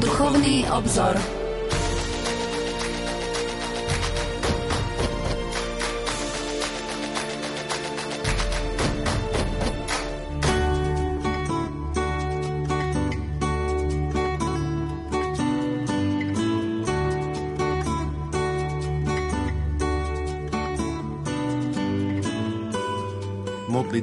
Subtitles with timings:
[0.00, 1.39] Duchovný obzor.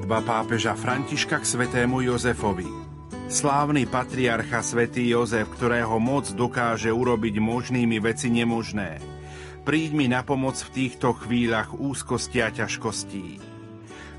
[0.07, 2.63] Modlitba pápeža Františka k svetému Jozefovi.
[3.27, 9.03] Slávny patriarcha svätý Jozef, ktorého moc dokáže urobiť možnými veci nemožné.
[9.67, 13.43] Príď mi na pomoc v týchto chvíľach úzkosti a ťažkostí.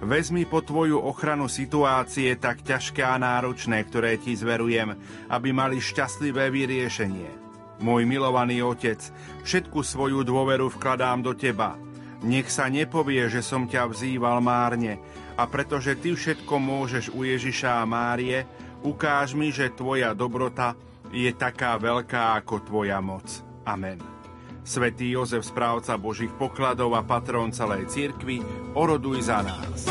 [0.04, 4.92] Vezmi po tvoju ochranu situácie tak ťažké a náročné, ktoré ti zverujem,
[5.32, 7.32] aby mali šťastlivé vyriešenie.
[7.80, 9.00] Môj milovaný otec,
[9.40, 11.80] všetku svoju dôveru vkladám do teba.
[12.22, 14.98] Nech sa nepovie, že som ťa vzýval márne,
[15.38, 18.42] a pretože ty všetko môžeš u Ježiša a Márie,
[18.82, 20.78] Ukáž mi, že Tvoja dobrota
[21.10, 23.26] je taká veľká ako Tvoja moc.
[23.66, 23.98] Amen.
[24.62, 28.44] Svetý Jozef, správca Božích pokladov a patrón celej cirkvi,
[28.76, 29.88] oroduj za nás.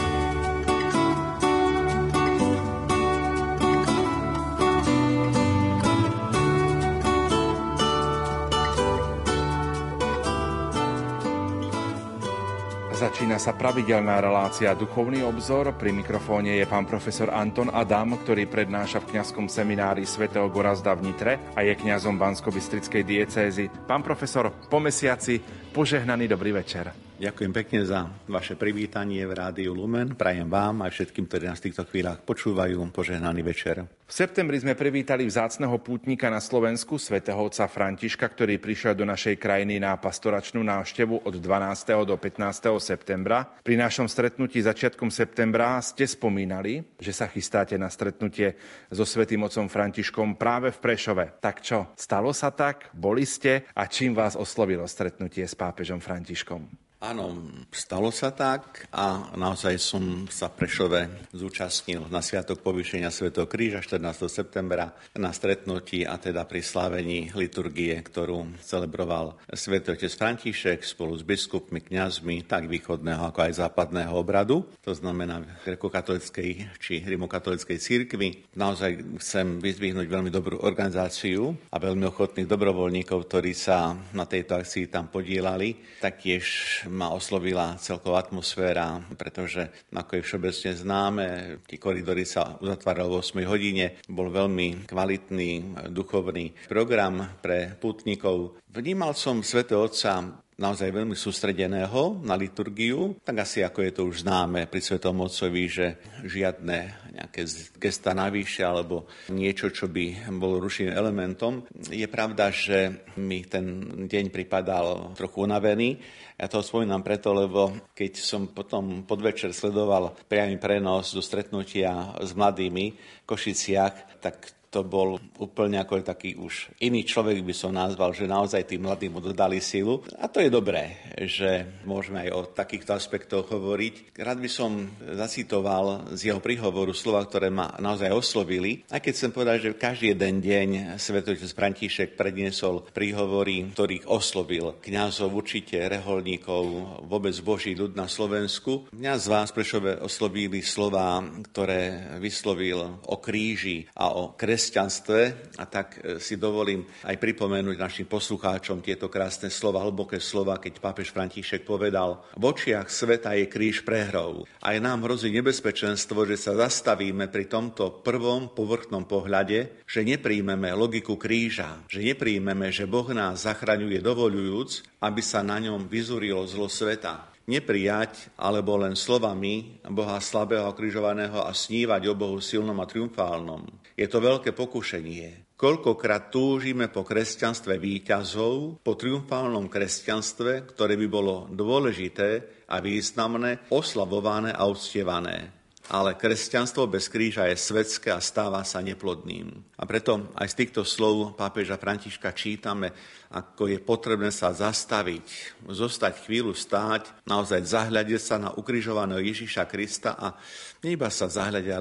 [12.97, 15.69] Začína sa pravidelná relácia Duchovný obzor.
[15.77, 21.13] Pri mikrofóne je pán profesor Anton Adam, ktorý prednáša v kňazskom seminári svätého Gorazda v
[21.13, 23.69] Nitre a je kňazom Bansko-Bystrickej diecézy.
[23.85, 25.37] Pán profesor, po mesiaci
[25.69, 27.06] požehnaný dobrý večer.
[27.17, 30.13] Ďakujem pekne za vaše privítanie v Rádiu Lumen.
[30.13, 33.89] Prajem vám aj všetkým, ktorí nás v týchto chvíľach počúvajú, požehnaný večer.
[33.89, 39.33] V septembri sme privítali vzácneho pútnika na Slovensku, svätého otca Františka, ktorý prišiel do našej
[39.41, 42.05] krajiny na pastoračnú návštevu od 12.
[42.05, 42.77] do 15.
[42.77, 43.49] septembra.
[43.65, 48.53] Pri našom stretnutí začiatkom septembra ste spomínali, že sa chystáte na stretnutie
[48.93, 51.41] so svätým otcom Františkom práve v Prešove.
[51.41, 52.93] Tak čo, stalo sa tak?
[52.93, 53.65] Boli ste?
[53.73, 56.86] A čím vás oslovilo stretnutie s pápežom Františkom?
[56.97, 63.29] Áno, stalo sa tak a naozaj som sa Prešove zúčastnil na Sviatok povýšenia Sv.
[63.45, 64.25] kríža 14.
[64.25, 69.77] septembra na stretnutí a teda pri slávení liturgie, ktorú celebroval Sv.
[69.77, 76.81] otec František spolu s biskupmi, kňazmi, tak východného ako aj západného obradu, to znamená grekokatolickej
[76.81, 78.57] či rimokatolickej církvy.
[78.57, 84.89] Naozaj chcem vyzvihnúť veľmi dobrú organizáciu a veľmi ochotných dobrovoľníkov, ktorí sa na tejto akcii
[84.89, 86.01] tam podielali.
[86.01, 91.27] Taktiež ma oslovila celková atmosféra, pretože ako je všeobecne známe,
[91.67, 93.85] tí koridory sa uzatvárali v 8 hodine.
[94.07, 95.51] Bol veľmi kvalitný
[95.91, 98.57] duchovný program pre putníkov.
[98.71, 104.25] Vnímal som svätého Otca naozaj veľmi sústredeného na liturgiu, tak asi ako je to už
[104.25, 107.45] známe pri Svetom Otcovi, že žiadne nejaké
[107.77, 111.61] gesta navyše alebo niečo, čo by bolo rušivým elementom.
[111.93, 116.01] Je pravda, že mi ten deň pripadal trochu unavený,
[116.37, 122.37] ja to spomínam preto, lebo keď som potom podvečer sledoval priamy prenos do stretnutia s
[122.37, 128.13] mladými v Košiciach, tak to bol úplne ako taký už iný človek by som nazval,
[128.13, 130.05] že naozaj tým mladým mu dodali silu.
[130.21, 134.13] A to je dobré, že môžeme aj o takýchto aspektoch hovoriť.
[134.21, 134.85] Rád by som
[135.17, 138.85] zacitoval z jeho príhovoru slova, ktoré ma naozaj oslovili.
[138.93, 140.69] Aj keď chcem povedať, že každý jeden deň
[141.01, 146.61] svetotec František predniesol príhovory, ktorých oslovil kňazov, určite reholníkov,
[147.09, 148.85] vôbec Boží ľud na Slovensku.
[148.93, 155.19] Mňa z vás Prešove oslovili slova, ktoré vyslovil o kríži a o kres kresťanstve
[155.55, 160.83] a tak e, si dovolím aj pripomenúť našim poslucháčom tieto krásne slova, hlboké slova, keď
[160.83, 164.43] pápež František povedal, v očiach sveta je kríž prehrou.
[164.59, 171.15] Aj nám hrozí nebezpečenstvo, že sa zastavíme pri tomto prvom povrchnom pohľade, že nepríjmeme logiku
[171.15, 177.36] kríža, že nepríjmeme, že Boh nás zachraňuje dovolujúc, aby sa na ňom vyzurilo zlo sveta
[177.47, 183.63] neprijať alebo len slovami Boha slabého križovaného a snívať o Bohu silnom a triumfálnom.
[183.95, 185.55] Je to veľké pokušenie.
[185.57, 194.53] Koľkokrát túžime po kresťanstve výťazov, po triumfálnom kresťanstve, ktoré by bolo dôležité a významné, oslavované
[194.53, 195.56] a uctievané
[195.87, 199.55] ale kresťanstvo bez kríža je svetské a stáva sa neplodným.
[199.79, 202.91] A preto aj z týchto slov pápeža Františka čítame,
[203.31, 210.15] ako je potrebné sa zastaviť, zostať chvíľu stáť, naozaj zahľadiť sa na ukrižovaného Ježiša Krista
[210.15, 210.35] a
[210.83, 211.71] neiba sa zahľadiť,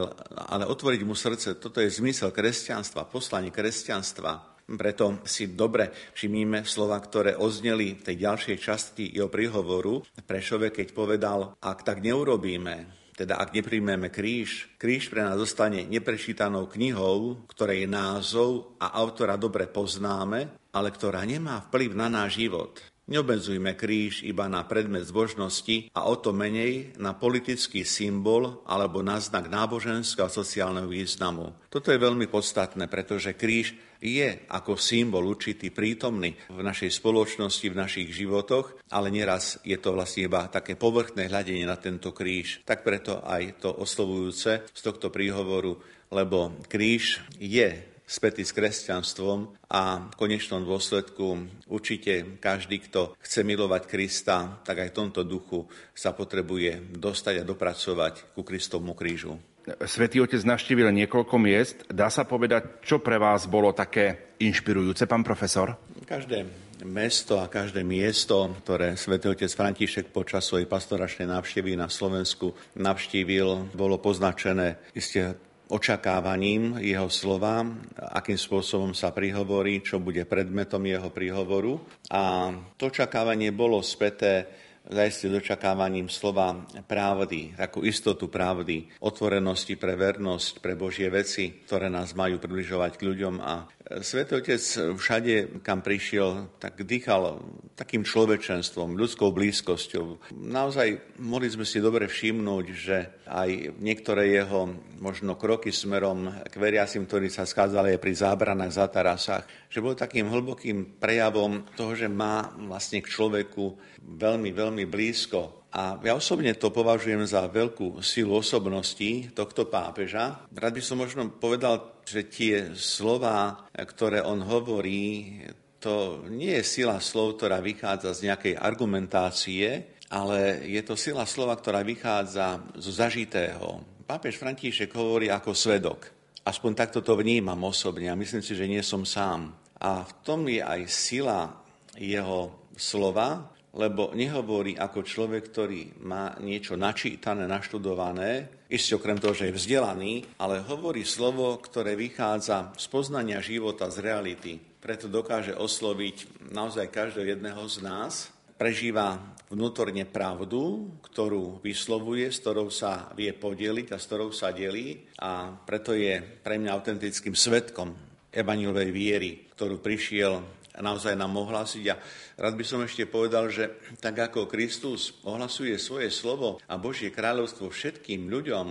[0.54, 1.58] ale otvoriť mu srdce.
[1.58, 4.54] Toto je zmysel kresťanstva, poslanie kresťanstva.
[4.66, 10.90] Preto si dobre všimníme slova, ktoré ozneli v tej ďalšej časti jeho príhovoru Prešove, keď
[10.90, 17.88] povedal, ak tak neurobíme, teda ak nepríjmeme kríž, kríž pre nás zostane neprečítanou knihou, ktorej
[17.88, 22.76] názov a autora dobre poznáme, ale ktorá nemá vplyv na náš život.
[23.06, 29.22] Neobmedzujme kríž iba na predmet zbožnosti a o to menej na politický symbol alebo na
[29.22, 31.54] znak náboženského a sociálneho významu.
[31.70, 37.78] Toto je veľmi podstatné, pretože kríž je ako symbol určitý prítomný v našej spoločnosti, v
[37.78, 42.66] našich životoch, ale neraz je to vlastne iba také povrchné hľadenie na tento kríž.
[42.66, 45.78] Tak preto aj to oslovujúce z tohto príhovoru,
[46.10, 53.82] lebo kríž je spätý s kresťanstvom a v konečnom dôsledku určite každý, kto chce milovať
[53.90, 59.36] Krista, tak aj v tomto duchu sa potrebuje dostať a dopracovať ku Kristovmu krížu.
[59.66, 61.82] Svetý Otec navštívil niekoľko miest.
[61.90, 65.74] Dá sa povedať, čo pre vás bolo také inšpirujúce, pán profesor?
[66.06, 66.46] Každé
[66.86, 73.74] mesto a každé miesto, ktoré svätý otec František počas svojej pastoračnej návštevy na Slovensku navštívil,
[73.74, 75.34] bolo poznačené isté
[75.66, 77.66] očakávaním jeho slova,
[77.98, 81.82] akým spôsobom sa prihovorí, čo bude predmetom jeho príhovoru.
[82.10, 84.46] A to očakávanie bolo späté
[84.86, 86.54] zajistil očakávaním slova
[86.86, 93.06] pravdy, takú istotu pravdy, otvorenosti pre vernosť, pre Božie veci, ktoré nás majú približovať k
[93.10, 94.58] ľuďom a Svetý Otec
[94.98, 97.38] všade, kam prišiel, tak dýchal
[97.78, 100.34] takým človečenstvom, ľudskou blízkosťou.
[100.34, 107.06] Naozaj mohli sme si dobre všimnúť, že aj niektoré jeho možno kroky smerom k veriacim,
[107.06, 112.10] ktorí sa schádzali aj pri zábranách, za tarasách, že bol takým hlbokým prejavom toho, že
[112.10, 118.40] má vlastne k človeku veľmi, veľmi blízko a ja osobne to považujem za veľkú silu
[118.40, 120.48] osobnosti tohto pápeža.
[120.48, 125.42] Rád by som možno povedal, že tie slova, ktoré on hovorí,
[125.82, 131.58] to nie je sila slov, ktorá vychádza z nejakej argumentácie, ale je to sila slova,
[131.58, 133.82] ktorá vychádza zo zažitého.
[134.06, 136.14] Pápež František hovorí ako svedok.
[136.46, 139.50] Aspoň takto to vnímam osobne a myslím si, že nie som sám.
[139.82, 141.58] A v tom je aj sila
[141.98, 149.50] jeho slova, lebo nehovorí ako človek, ktorý má niečo načítané, naštudované, ešte okrem toho, že
[149.50, 154.58] je vzdelaný, ale hovorí slovo, ktoré vychádza z poznania života, z reality.
[154.58, 158.12] Preto dokáže osloviť naozaj každého jedného z nás,
[158.56, 159.20] prežíva
[159.52, 165.54] vnútorne pravdu, ktorú vyslovuje, s ktorou sa vie podeliť a s ktorou sa delí a
[165.62, 167.94] preto je pre mňa autentickým svetkom
[168.34, 171.84] evanilovej viery, ktorú prišiel naozaj nám ohlásiť.
[171.92, 172.00] A
[172.40, 177.68] rád by som ešte povedal, že tak ako Kristus ohlasuje svoje slovo a Božie kráľovstvo
[177.72, 178.66] všetkým ľuďom,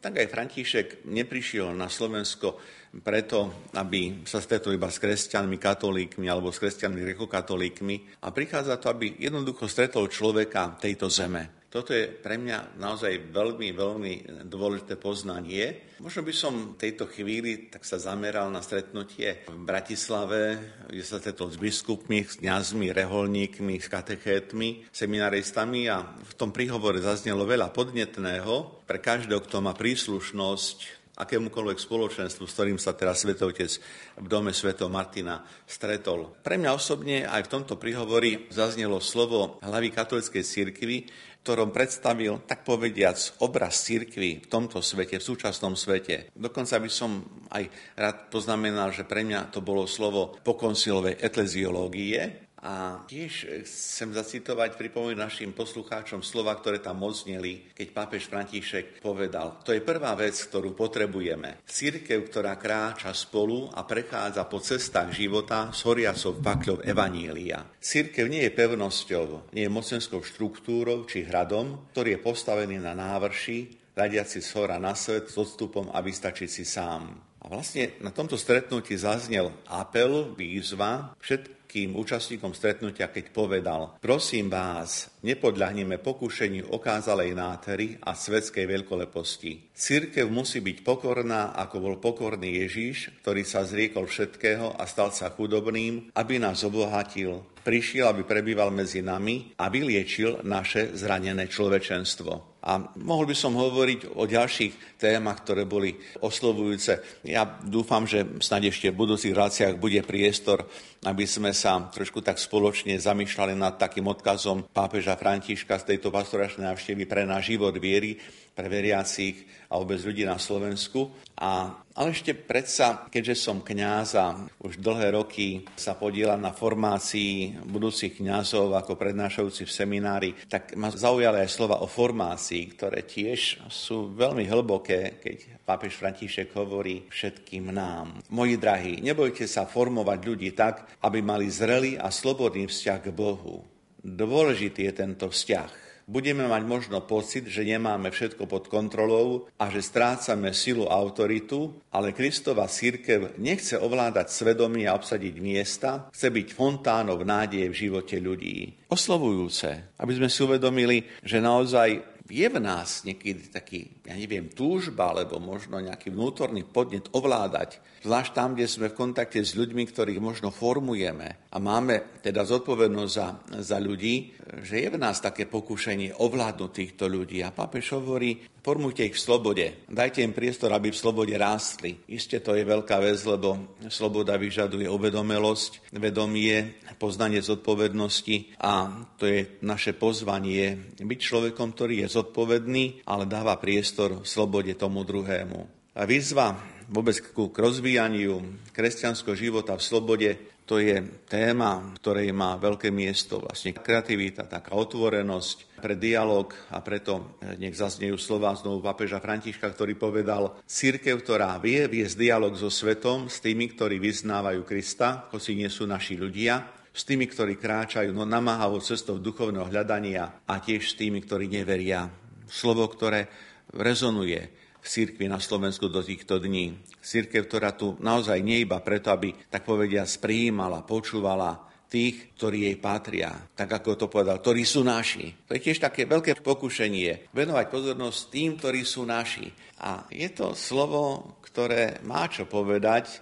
[0.00, 2.56] tak aj František neprišiel na Slovensko
[3.04, 8.90] preto, aby sa stretol iba s kresťanmi, katolíkmi alebo s kresťanmi, grekokatolíkmi a prichádza to,
[8.90, 11.59] aby jednoducho stretol človeka tejto zeme.
[11.70, 14.12] Toto je pre mňa naozaj veľmi, veľmi
[14.50, 15.94] dôležité poznanie.
[16.02, 20.58] Možno by som v tejto chvíli tak sa zameral na stretnutie v Bratislave,
[20.90, 26.98] kde sa stretol s biskupmi, s kňazmi, reholníkmi, s katechétmi, seminaristami a v tom príhovore
[26.98, 33.76] zaznelo veľa podnetného pre každého, kto má príslušnosť akémukoľvek spoločenstvu, s ktorým sa teraz Svetotec
[34.16, 36.32] v dome Svetov Martina stretol.
[36.40, 40.98] Pre mňa osobne aj v tomto príhovori zaznelo slovo hlavy katolíckej cirkvi,
[41.40, 46.28] ktorom predstavil, tak povediac, obraz církvy v tomto svete, v súčasnom svete.
[46.36, 47.64] Dokonca by som aj
[47.96, 55.16] rád poznamenal, že pre mňa to bolo slovo pokonsilovej etleziológie, a tiež chcem zacitovať, pripomínať
[55.16, 60.76] našim poslucháčom slova, ktoré tam odzneli, keď pápež František povedal, to je prvá vec, ktorú
[60.76, 61.64] potrebujeme.
[61.64, 67.64] Církev, ktorá kráča spolu a prechádza po cestách života s horiacou pakľou Evanília.
[67.80, 73.80] Církev nie je pevnosťou, nie je mocenskou štruktúrou či hradom, ktorý je postavený na návrši,
[73.96, 77.30] radiaci z hora na svet s odstupom a vystačiť si sám.
[77.40, 84.50] A vlastne na tomto stretnutí zaznel apel, výzva všet, všetkým účastníkom stretnutia, keď povedal, prosím
[84.50, 89.70] vás, nepodľahneme pokušeniu okázalej nátery a svetskej veľkoleposti.
[89.70, 95.30] Církev musí byť pokorná, ako bol pokorný Ježíš, ktorý sa zriekol všetkého a stal sa
[95.30, 97.38] chudobným, aby nás obohatil.
[97.60, 102.50] Prišiel, aby prebýval medzi nami a vyliečil naše zranené človečenstvo.
[102.60, 107.24] A mohol by som hovoriť o ďalších témach, ktoré boli oslovujúce.
[107.24, 110.68] Ja dúfam, že snad ešte v budúcich reláciách bude priestor,
[111.08, 116.68] aby sme sa trošku tak spoločne zamýšľali nad takým odkazom pápeža Františka z tejto pastoračnej
[116.68, 118.20] návštevy pre náš život viery,
[118.54, 121.08] pre veriacich a vôbec ľudí na Slovensku.
[121.40, 124.32] A Ale ešte predsa, keďže som kňaz a
[124.64, 130.88] už dlhé roky sa podielam na formácii budúcich kňazov ako prednášajúci v seminári, tak ma
[130.88, 137.68] zaujali aj slova o formácii, ktoré tiež sú veľmi hlboké, keď pápež František hovorí všetkým
[137.68, 138.24] nám.
[138.32, 143.60] Moji drahí, nebojte sa formovať ľudí tak, aby mali zrelý a slobodný vzťah k Bohu.
[144.00, 149.78] Dôležitý je tento vzťah budeme mať možno pocit, že nemáme všetko pod kontrolou a že
[149.78, 157.22] strácame silu autoritu, ale Kristova církev nechce ovládať svedomie a obsadiť miesta, chce byť fontánom
[157.22, 158.90] nádeje v živote ľudí.
[158.90, 165.10] Oslovujúce, aby sme si uvedomili, že naozaj je v nás niekedy taký, ja neviem, túžba,
[165.10, 170.20] alebo možno nejaký vnútorný podnet ovládať, zvlášť tam, kde sme v kontakte s ľuďmi, ktorých
[170.20, 173.28] možno formujeme a máme teda zodpovednosť za,
[173.60, 177.44] za ľudí, že je v nás také pokušenie ovládnuť týchto ľudí.
[177.44, 182.00] A pápež hovorí, formujte ich v slobode, dajte im priestor, aby v slobode rástli.
[182.10, 189.40] Isté to je veľká vec, lebo sloboda vyžaduje uvedomelosť, vedomie, poznanie zodpovednosti a to je
[189.64, 195.80] naše pozvanie byť človekom, ktorý je zodpovedný, ale dáva priestor v slobode tomu druhému.
[195.96, 196.54] A výzva
[196.90, 198.42] vôbec k rozvíjaniu
[198.74, 200.30] kresťanského života v slobode,
[200.66, 207.34] to je téma, ktorej má veľké miesto, vlastne kreativita, taká otvorenosť pre dialog a preto
[207.58, 213.26] nech zaznejú slova znovu papeža Františka, ktorý povedal, církev, ktorá vie viesť dialog so svetom,
[213.26, 218.22] s tými, ktorí vyznávajú Krista, hoci nie sú naši ľudia, s tými, ktorí kráčajú no,
[218.22, 222.06] namáhavou cestou duchovného hľadania a tiež s tými, ktorí neveria.
[222.50, 223.30] Slovo, ktoré
[223.74, 226.76] rezonuje v cirkvi na Slovensku do týchto dní.
[227.00, 232.78] Církev, ktorá tu naozaj nie iba preto, aby, tak povedia, sprijímala, počúvala tých, ktorí jej
[232.78, 235.34] patria, tak ako to povedal, ktorí sú naši.
[235.50, 239.50] To je tiež také veľké pokušenie, venovať pozornosť tým, ktorí sú naši.
[239.82, 243.18] A je to slovo, ktoré má čo povedať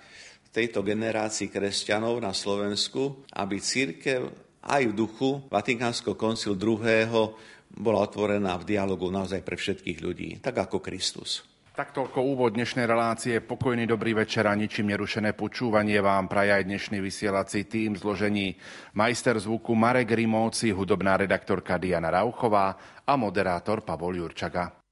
[0.53, 4.29] tejto generácii kresťanov na Slovensku, aby církev
[4.69, 7.33] aj v duchu Vatikánskeho koncil II
[7.73, 11.48] bola otvorená v dialogu naozaj pre všetkých ľudí, tak ako Kristus.
[11.79, 13.39] Tak toľko úvod dnešnej relácie.
[13.39, 18.59] Pokojný dobrý večer a ničím nerušené počúvanie vám praja aj dnešný vysielací tým zložení
[18.99, 22.75] majster zvuku Marek Rimovci, hudobná redaktorka Diana Rauchová
[23.07, 24.88] a moderátor Pavol Jurčaga.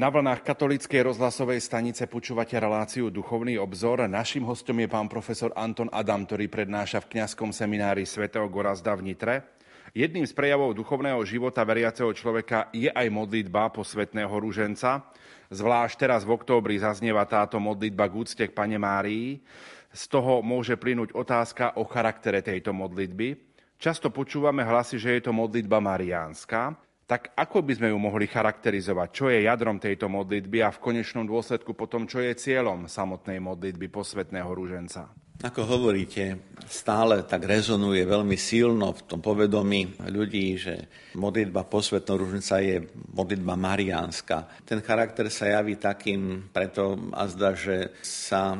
[0.00, 4.00] Na vlnách katolíckej rozhlasovej stanice počúvate reláciu Duchovný obzor.
[4.08, 9.12] Našim hostom je pán profesor Anton Adam, ktorý prednáša v kňazskom seminári svätého Gorazda v
[9.12, 9.44] Nitre.
[9.92, 15.04] Jedným z prejavov duchovného života veriaceho človeka je aj modlitba posvetného rúženca.
[15.52, 19.44] Zvlášť teraz v októbri zaznieva táto modlitba k úcte k Pane Márii.
[19.92, 23.36] Z toho môže plynúť otázka o charaktere tejto modlitby.
[23.76, 29.08] Často počúvame hlasy, že je to modlitba mariánska tak ako by sme ju mohli charakterizovať?
[29.10, 33.90] Čo je jadrom tejto modlitby a v konečnom dôsledku potom, čo je cieľom samotnej modlitby
[33.90, 35.10] posvetného rúženca?
[35.42, 36.38] Ako hovoríte,
[36.70, 40.86] stále tak rezonuje veľmi silno v tom povedomí ľudí, že
[41.18, 44.62] modlitba posvetného rúženca je modlitba mariánska.
[44.62, 48.54] Ten charakter sa javí takým preto azda, že sa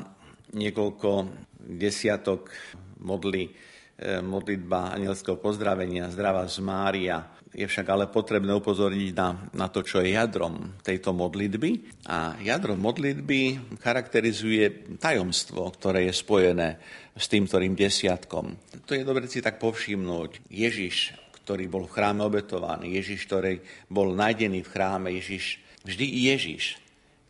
[0.50, 1.30] niekoľko
[1.78, 2.50] desiatok
[2.98, 9.66] modlí eh, modlitba anielského pozdravenia, zdravá z Mária, je však ale potrebné upozorniť na, na
[9.66, 12.02] to, čo je jadrom tejto modlitby.
[12.06, 16.78] A jadro modlitby charakterizuje tajomstvo, ktoré je spojené
[17.18, 18.54] s tým, ktorým desiatkom.
[18.86, 20.46] To je dobre si tak povšimnúť.
[20.46, 23.58] Ježiš, ktorý bol v chráme obetovaný, Ježiš, ktorý
[23.90, 26.78] bol nájdený v chráme, Ježiš, vždy Ježiš.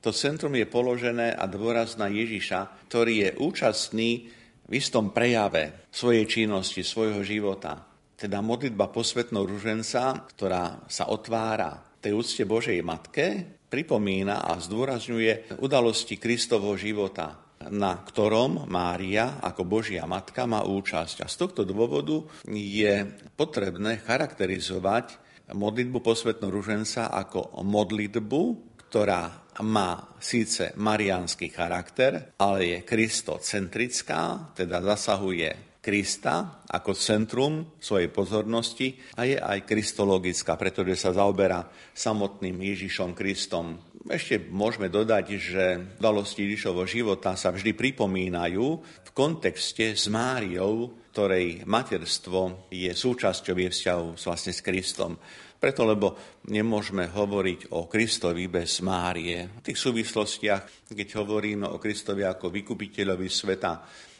[0.04, 4.32] To centrum je položené a dôraz na Ježiša, ktorý je účastný
[4.68, 7.89] v istom prejave svojej činnosti, svojho života
[8.20, 16.20] teda modlitba posvetnou ruženca, ktorá sa otvára tej úcte Božej Matke, pripomína a zdôrazňuje udalosti
[16.20, 17.40] Kristovho života,
[17.72, 21.24] na ktorom Mária ako Božia Matka má účasť.
[21.24, 25.16] A z tohto dôvodu je potrebné charakterizovať
[25.56, 28.42] modlitbu posvetnou ruženca ako modlitbu,
[28.90, 39.00] ktorá má síce mariánsky charakter, ale je kristocentrická, teda zasahuje Krista ako centrum svojej pozornosti
[39.16, 41.64] a je aj kristologická, pretože sa zaoberá
[41.96, 43.80] samotným Ježišom Kristom.
[44.04, 45.64] Ešte môžeme dodať, že
[45.96, 53.72] udalosti Ježišovho života sa vždy pripomínajú v kontexte s Máriou, ktorej materstvo je súčasťou jej
[53.72, 55.16] vzťahu vlastne s Kristom.
[55.60, 56.16] Preto, lebo
[56.48, 59.60] nemôžeme hovoriť o Kristovi bez Márie.
[59.60, 63.72] V tých súvislostiach, keď hovoríme o Kristovi ako vykupiteľovi sveta,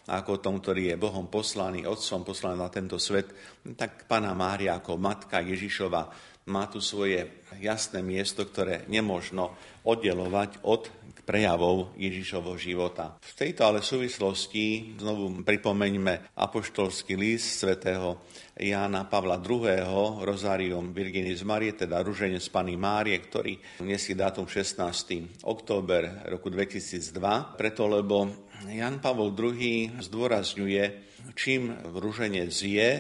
[0.09, 3.35] ako tom, ktorý je Bohom poslaný, Otcom poslaný na tento svet,
[3.77, 6.03] tak Pana Mária ako Matka Ježišova
[6.49, 10.89] má tu svoje jasné miesto, ktoré nemožno oddelovať od
[11.31, 13.15] prejavov Ježišovho života.
[13.23, 18.19] V tejto ale súvislosti znovu pripomeňme apoštolský list svätého
[18.59, 20.27] Jána Pavla II.
[20.27, 23.55] Rozárium Virginis Marie, teda Ruženie z Pany Márie, ktorý
[23.87, 25.47] nesie dátum 16.
[25.47, 30.85] október roku 2002, preto lebo Jan Pavol II zdôrazňuje,
[31.33, 32.91] čím rúženec je,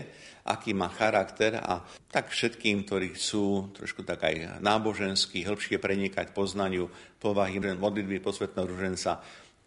[0.48, 6.88] aký má charakter a tak všetkým, ktorí chcú trošku tak aj nábožensky, hĺbšie prenikať poznaniu
[7.20, 9.20] povahy modlitby posvetného ruženca,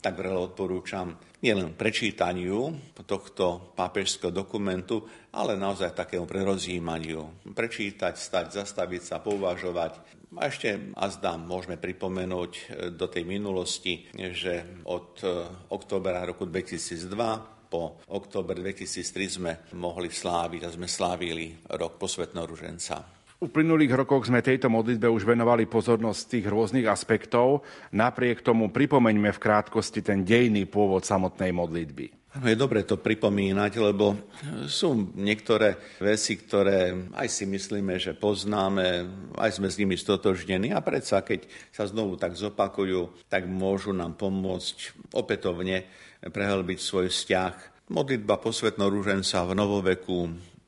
[0.03, 2.75] tak veľa odporúčam nielen prečítaniu
[3.07, 7.47] tohto pápežského dokumentu, ale naozaj takému prerozímaniu.
[7.53, 12.61] Prečítať, stať, zastaviť sa, pouvažovať, a ešte azda môžeme pripomenúť e,
[12.93, 15.27] do tej minulosti, že od e,
[15.69, 23.01] oktobra roku 2002 po október 2003 sme mohli sláviť a sme slávili rok posvetného ruženca.
[23.41, 27.65] V uplynulých rokoch sme tejto modlitbe už venovali pozornosť tých rôznych aspektov.
[27.91, 32.22] Napriek tomu pripomeňme v krátkosti ten dejný pôvod samotnej modlitby.
[32.33, 34.17] Je dobre to pripomínať, lebo
[34.65, 39.05] sú niektoré veci, ktoré aj si myslíme, že poznáme,
[39.37, 44.17] aj sme s nimi stotožnení a predsa, keď sa znovu tak zopakujú, tak môžu nám
[44.17, 45.85] pomôcť opätovne
[46.25, 47.53] prehlbiť svoj vzťah.
[47.93, 50.17] Modlitba posvetno rúženca v novoveku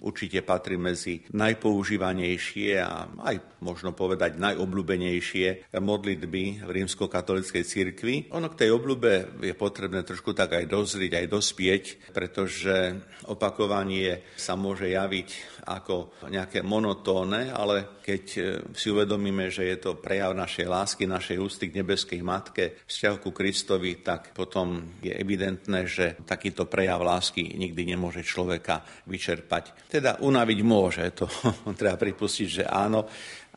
[0.05, 8.15] určite patrí medzi najpoužívanejšie a aj možno povedať najobľúbenejšie modlitby v rímsko-katolíckej cirkvi.
[8.37, 14.53] Ono k tej obľúbe je potrebné trošku tak aj dozrieť, aj dospieť, pretože opakovanie sa
[14.53, 18.41] môže javiť ako nejaké monotónne, ale keď e,
[18.77, 23.33] si uvedomíme, že je to prejav našej lásky, našej ústy k nebeskej matke, vzťahu ku
[23.33, 29.89] Kristovi, tak potom je evidentné, že takýto prejav lásky nikdy nemôže človeka vyčerpať.
[29.95, 31.23] Teda unaviť môže, to
[31.79, 33.07] treba pripustiť, že áno,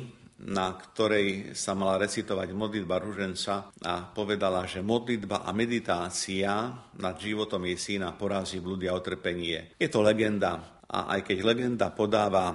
[0.47, 7.67] na ktorej sa mala recitovať modlitba ruženca a povedala, že modlitba a meditácia nad životom
[7.67, 9.75] jej syna porazí blúdy a utrpenie.
[9.81, 12.55] Je to legenda, a aj keď legenda podáva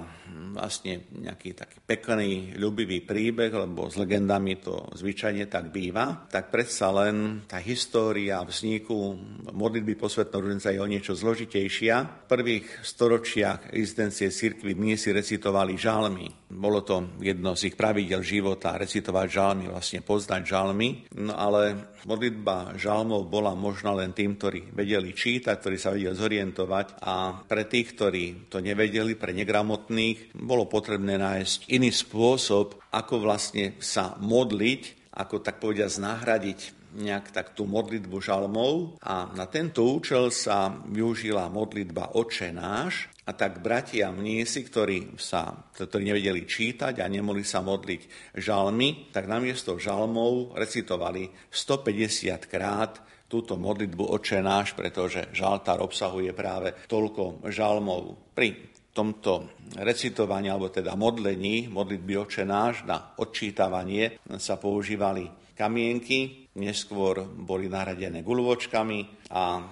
[0.52, 6.92] vlastne nejaký taký pekný, ľubivý príbeh, lebo s legendami to zvyčajne tak býva, tak predsa
[6.92, 9.16] len tá história vzniku
[9.50, 12.26] modlitby posvetného ruženca je o niečo zložitejšia.
[12.26, 16.28] V prvých storočiach existencie cirkvi dnes si recitovali žalmy.
[16.52, 20.88] Bolo to jedno z ich pravidel života, recitovať žalmy, vlastne poznať žalmy.
[21.16, 27.00] No ale modlitba žalmov bola možná len tým, ktorí vedeli čítať, ktorí sa vedeli zorientovať
[27.00, 33.78] a pre tých, ktorí to nevedeli, pre negramotných, bolo potrebné nájsť iný spôsob, ako vlastne
[33.82, 36.60] sa modliť, ako tak povediať nahradiť
[36.92, 43.32] nejak tak tú modlitbu žalmov a na tento účel sa využila modlitba Oče náš a
[43.32, 49.80] tak bratia mnísi, ktorí, sa, ktorí nevedeli čítať a nemohli sa modliť žalmy, tak namiesto
[49.80, 58.36] žalmov recitovali 150 krát túto modlitbu Oče náš, pretože žaltár obsahuje práve toľko žalmov.
[58.36, 59.48] Pri tomto
[59.80, 68.20] recitovaní, alebo teda modlení, modlitby Oče náš na odčítavanie sa používali kamienky, neskôr boli nahradené
[68.20, 69.64] guľvočkami a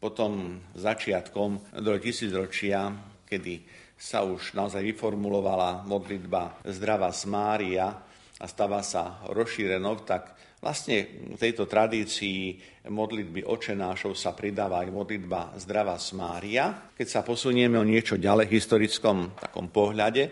[0.00, 2.90] potom začiatkom do tisícročia,
[3.28, 3.62] kedy
[3.94, 7.86] sa už naozaj vyformulovala modlitba Zdravá Mária
[8.42, 12.54] a stáva sa rozšírenou, tak Vlastne v tejto tradícii
[12.86, 16.94] modlitby očenášov sa pridáva aj modlitba Zdravá Mária.
[16.94, 20.30] Keď sa posunieme o niečo ďalej v historickom takom pohľade,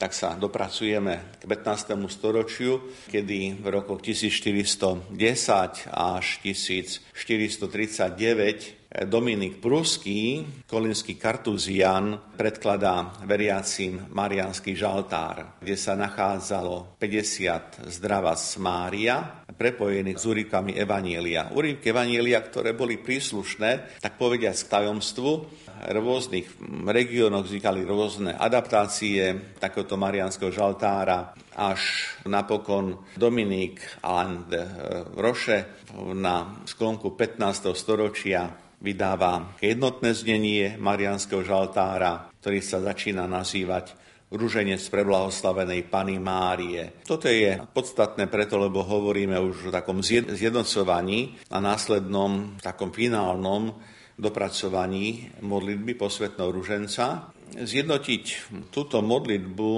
[0.00, 1.92] tak sa dopracujeme k 15.
[2.08, 5.12] storočiu, kedy v rokoch 1410
[5.92, 18.32] až 1439 Dominik Pruský, kolinský kartuzian, predkladá veriacim marianský žaltár, kde sa nachádzalo 50 zdravá
[18.56, 21.52] Mária, prepojených s úrivkami Evanielia.
[21.52, 25.30] Úrivky Evanielia, ktoré boli príslušné, tak povediať k tajomstvu,
[25.76, 26.48] v rôznych
[26.88, 34.64] regiónoch vznikali rôzne adaptácie takéhoto marianského žaltára, až napokon Dominik Alain de
[35.20, 35.84] Roche
[36.16, 37.76] na sklonku 15.
[37.76, 47.02] storočia vydáva jednotné znenie Marianského žaltára, ktorý sa začína nazývať Rúženec preblahoslavenej Pany Márie.
[47.02, 53.74] Toto je podstatné preto, lebo hovoríme už o takom zjednocovaní a následnom takom finálnom
[54.18, 57.34] dopracovaní modlitby posvetného ruženca.
[57.54, 58.24] Zjednotiť
[58.74, 59.72] túto modlitbu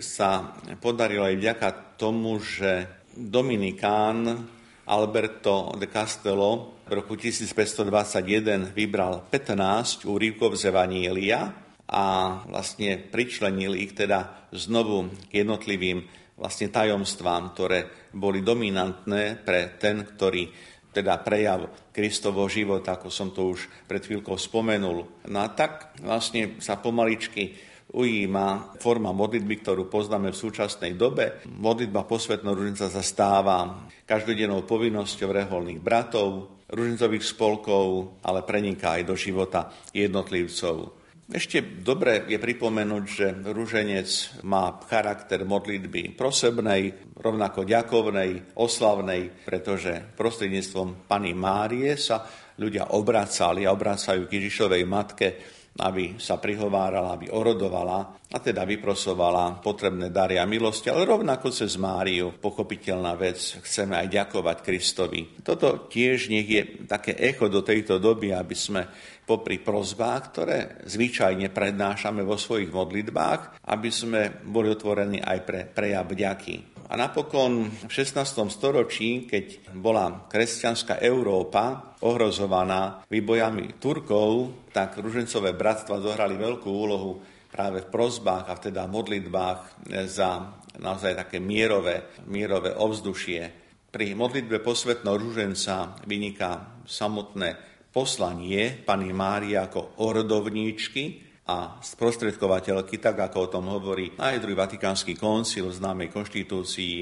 [0.00, 1.68] sa podarilo aj vďaka
[2.00, 4.48] tomu, že Dominikán
[4.88, 11.56] Alberto de Castello v roku 1521 vybral 15 úrivkov z Evanielia
[11.88, 12.04] a
[12.44, 16.04] vlastne pričlenil ich teda znovu k jednotlivým
[16.36, 20.52] vlastne tajomstvám, ktoré boli dominantné pre ten, ktorý
[20.94, 25.26] teda prejav Kristovo života, ako som to už pred chvíľkou spomenul.
[25.26, 27.56] No a tak vlastne sa pomaličky
[27.94, 31.46] ujíma forma modlitby, ktorú poznáme v súčasnej dobe.
[31.46, 39.14] Modlitba posvetného ruženca sa stáva každodennou povinnosťou reholných bratov, ružencových spolkov, ale preniká aj do
[39.14, 41.04] života jednotlivcov.
[41.24, 44.08] Ešte dobre je pripomenúť, že ruženec
[44.44, 52.28] má charakter modlitby prosebnej, rovnako ďakovnej, oslavnej, pretože prostredníctvom Pany Márie sa
[52.60, 55.28] ľudia obracali a obracajú k Ježišovej matke
[55.74, 61.74] aby sa prihovárala, aby orodovala a teda vyprosovala potrebné dary a milosti, ale rovnako cez
[61.74, 65.42] Máriu, pochopiteľná vec, chceme aj ďakovať Kristovi.
[65.42, 68.86] Toto tiež nech je také echo do tejto doby, aby sme
[69.24, 76.06] popri prozbách, ktoré zvyčajne prednášame vo svojich modlitbách, aby sme boli otvorení aj pre prejav
[76.06, 76.73] vďaky.
[76.94, 78.22] A napokon v 16.
[78.54, 87.18] storočí, keď bola kresťanská Európa ohrozovaná výbojami Turkov, tak ružencové bratstva zohrali veľkú úlohu
[87.50, 93.42] práve v prozbách a teda modlitbách za naozaj také mierové, mierové ovzdušie.
[93.90, 97.58] Pri modlitbe posvetného ruženca vyniká samotné
[97.90, 105.12] poslanie pani Mária ako orodovníčky, a sprostredkovateľky, tak ako o tom hovorí aj druhý Vatikánsky
[105.12, 106.96] koncil v známej konštitúcii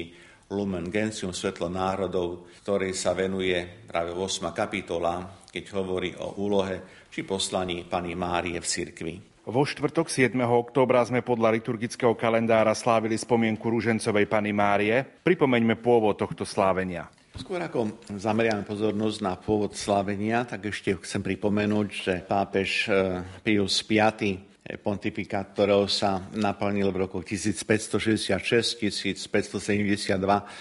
[0.51, 3.55] Lumen Gentium, Svetlo národov, ktorej sa venuje
[3.87, 4.51] práve 8.
[4.51, 9.15] kapitola, keď hovorí o úlohe či poslaní Pani Márie v cirkvi.
[9.43, 10.39] Vo štvrtok 7.
[10.39, 15.03] októbra sme podľa liturgického kalendára slávili spomienku rúžencovej Pany Márie.
[15.03, 17.11] Pripomeňme pôvod tohto slávenia.
[17.33, 23.81] Skôr ako zameriame pozornosť na pôvod slavenia, tak ešte chcem pripomenúť, že pápež eh, Pius
[23.81, 23.97] V
[24.85, 28.77] pontifikát, ktorého sa naplnil v roku 1566-1572,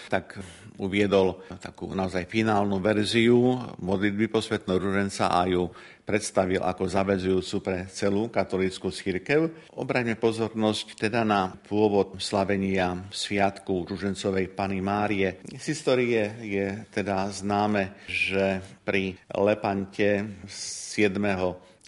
[0.09, 0.41] tak
[0.81, 5.69] uviedol takú naozaj finálnu verziu modlitby posvetného ruženca a ju
[6.03, 9.71] predstavil ako zavezujúcu pre celú katolícku církev.
[9.79, 15.41] Obraňme pozornosť teda na pôvod slavenia Sviatku Ružencovej Pany Márie.
[15.47, 21.15] Z histórie je teda známe, že pri Lepante 7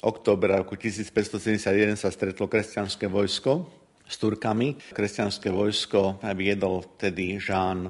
[0.04, 3.66] októbra roku 1571 sa stretlo kresťanské vojsko
[4.04, 4.76] s Turkami.
[4.92, 7.88] Kresťanské vojsko viedol vtedy Žán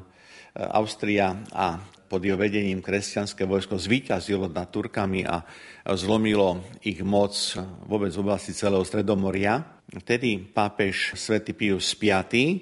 [0.54, 5.42] Austria a pod jeho vedením kresťanské vojsko zvíťazilo nad Turkami a
[5.98, 7.34] zlomilo ich moc
[7.90, 9.82] vôbec v oblasti celého Stredomoria.
[9.90, 12.14] Vtedy pápež svätý Pius V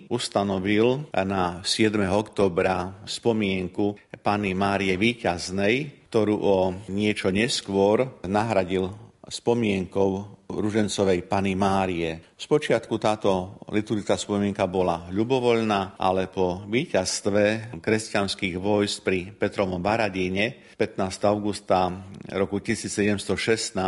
[0.08, 2.00] ustanovil na 7.
[2.00, 12.35] októbra spomienku Pany Márie Výťaznej, ktorú o niečo neskôr nahradil spomienkou Ružencovej Pany Márie.
[12.35, 21.30] Spočiatku táto liturgická spomienka bola ľubovoľná, ale po víťazstve kresťanských vojsk pri Petrovom Baradíne 15.
[21.30, 21.90] augusta
[22.35, 23.78] roku 1716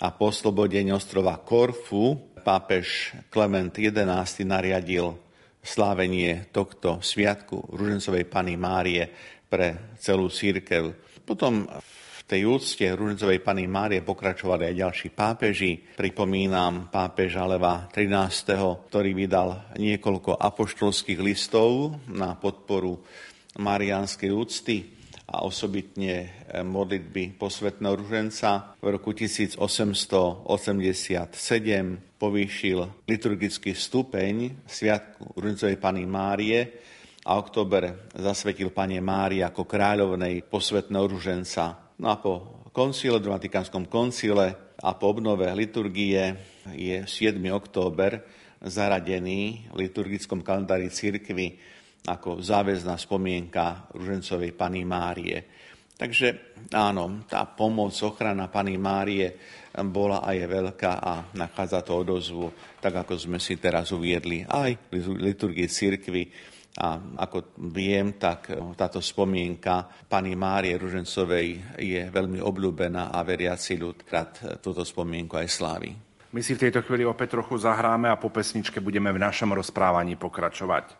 [0.00, 5.16] a po slobodení ostrova Korfu pápež Klement XI nariadil
[5.60, 9.04] slávenie tohto sviatku Ružencovej Pany Márie
[9.48, 10.96] pre celú církev.
[11.24, 11.99] Potom v
[12.30, 15.82] tej úcte Ružencovej Pany Márie pokračovali aj ďalší pápeži.
[15.98, 23.02] Pripomínam pápeža Leva 13., ktorý vydal niekoľko apoštolských listov na podporu
[23.58, 24.94] marianskej úcty
[25.26, 28.78] a osobitne modlitby posvetného ruženca.
[28.78, 30.46] V roku 1887
[32.14, 32.78] povýšil
[33.10, 36.78] liturgický stupeň Sviatku Ružencovej Pany Márie
[37.26, 41.89] a október zasvetil Pane Mári ako kráľovnej posvetného ruženca.
[42.00, 46.32] No a po koncile, Vatikánskom koncile a po obnove liturgie
[46.72, 47.36] je 7.
[47.52, 48.24] október
[48.64, 51.60] zaradený v liturgickom kalendári cirkvy
[52.08, 55.44] ako záväzná spomienka Ružencovej Pany Márie.
[56.00, 59.36] Takže áno, tá pomoc, ochrana Pany Márie
[59.92, 62.48] bola a je veľká a nachádza to odozvu,
[62.80, 66.32] tak ako sme si teraz uviedli aj v cirkvy
[66.78, 74.06] a ako viem, tak táto spomienka pani Márie Ružencovej je veľmi obľúbená a veriaci ľud
[74.06, 75.90] krát túto spomienku aj slávi.
[76.30, 80.14] My si v tejto chvíli opäť trochu zahráme a po pesničke budeme v našom rozprávaní
[80.14, 80.94] pokračovať.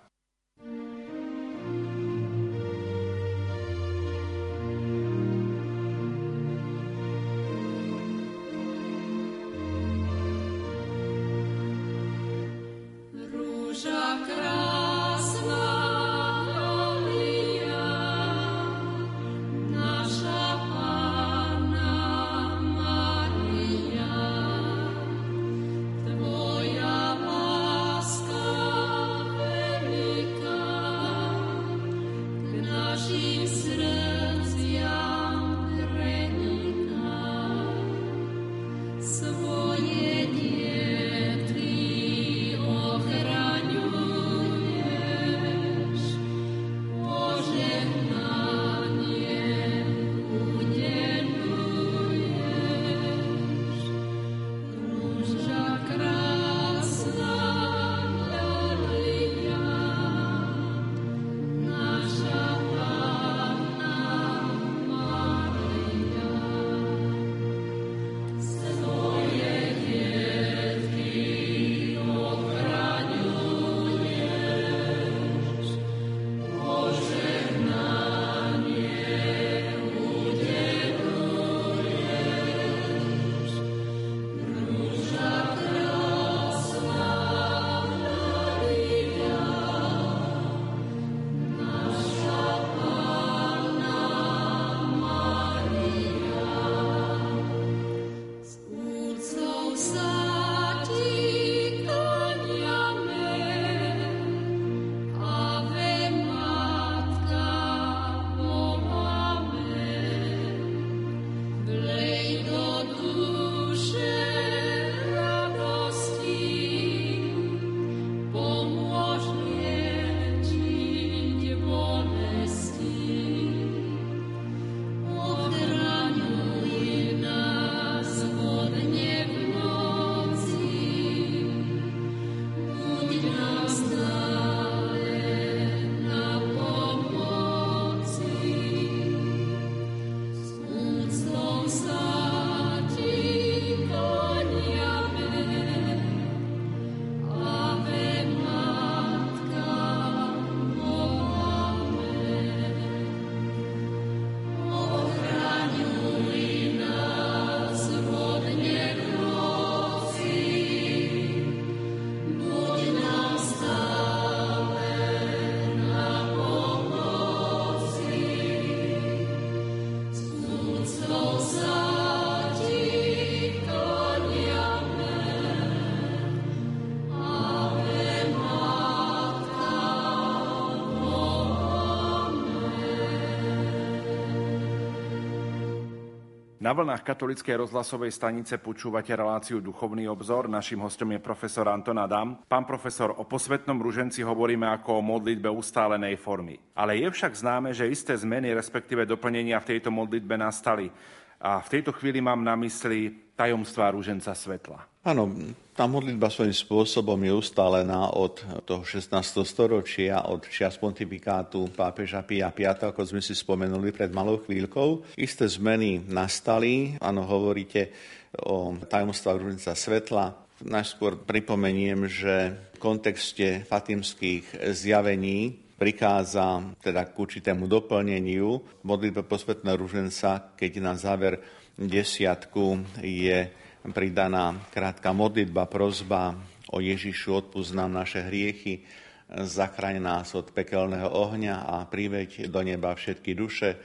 [186.60, 190.44] Na vlnách katolickej rozhlasovej stanice počúvate reláciu Duchovný obzor.
[190.44, 192.36] Našim hostom je profesor Anton Adam.
[192.44, 196.60] Pán profesor, o posvetnom ruženci hovoríme ako o modlitbe ustálenej formy.
[196.76, 200.92] Ale je však známe, že isté zmeny, respektíve doplnenia v tejto modlitbe nastali.
[201.40, 204.89] A v tejto chvíli mám na mysli tajomstvá rúženca svetla.
[205.00, 205.32] Áno,
[205.72, 209.16] tá modlitba svojím spôsobom je ustálená od toho 16.
[209.48, 215.16] storočia, od čias pontifikátu pápeža Pia V, ako sme si spomenuli pred malou chvíľkou.
[215.16, 217.96] Isté zmeny nastali, áno, hovoríte
[218.44, 220.36] o tajomstvách rúženca svetla.
[220.68, 230.52] Najskôr pripomeniem, že v kontexte fatimských zjavení prikáza teda k určitému doplneniu modlitbe posvetného rúženca,
[230.60, 231.40] keď na záver
[231.80, 233.48] desiatku je
[233.88, 236.36] pridaná krátka modlitba, prozba
[236.68, 238.84] o Ježišu, odpúsť nám naše hriechy,
[239.30, 243.80] zachraň nás od pekelného ohňa a priveď do neba všetky duše,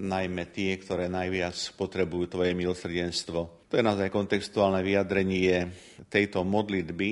[0.00, 3.68] najmä tie, ktoré najviac potrebujú Tvoje milosrdenstvo.
[3.68, 5.68] To je naozaj kontextuálne vyjadrenie
[6.08, 7.10] tejto modlitby,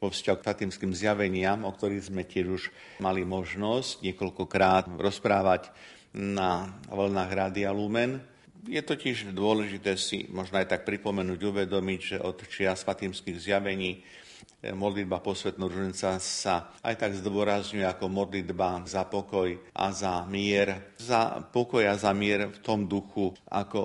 [0.00, 2.62] vo vzťahu k fatimským zjaveniam, o ktorých sme tiež už
[3.04, 5.68] mali možnosť niekoľkokrát rozprávať
[6.16, 8.24] na vlnách Rádia Lumen.
[8.68, 14.76] Je totiž dôležité si možno aj tak pripomenúť, uvedomiť, že od čias fatimských zjavení eh,
[14.76, 20.92] modlitba posvetnú ruženca sa aj tak zdôrazňuje ako modlitba za pokoj a za mier.
[21.00, 23.80] Za pokoj a za mier v tom duchu, ako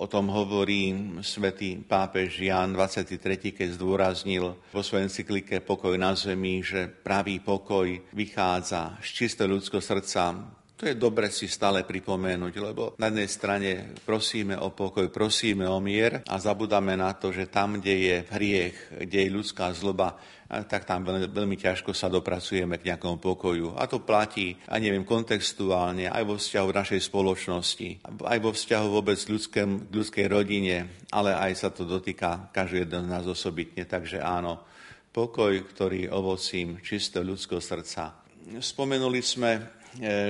[0.00, 3.18] o tom hovorí svätý pápež Jan 23.,
[3.50, 9.82] keď zdôraznil vo svojej encyklike Pokoj na zemi, že pravý pokoj vychádza z čistého ľudského
[9.82, 15.68] srdca, to je dobre si stále pripomenúť, lebo na jednej strane prosíme o pokoj, prosíme
[15.68, 20.16] o mier a zabudáme na to, že tam, kde je hriech, kde je ľudská zloba,
[20.48, 23.76] tak tam veľmi, ťažko sa dopracujeme k nejakom pokoju.
[23.76, 27.88] A to platí, a neviem, kontextuálne, aj vo vzťahu našej spoločnosti,
[28.24, 33.28] aj vo vzťahu vôbec ľudském, ľudskej rodine, ale aj sa to dotýka jeden z nás
[33.28, 33.84] osobitne.
[33.84, 34.64] Takže áno,
[35.12, 38.16] pokoj, ktorý ovocím čistého ľudského srdca.
[38.50, 39.79] Spomenuli sme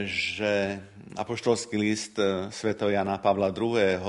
[0.09, 0.81] že
[1.21, 2.73] apoštolský list e, Sv.
[2.73, 4.01] Jana Pavla II.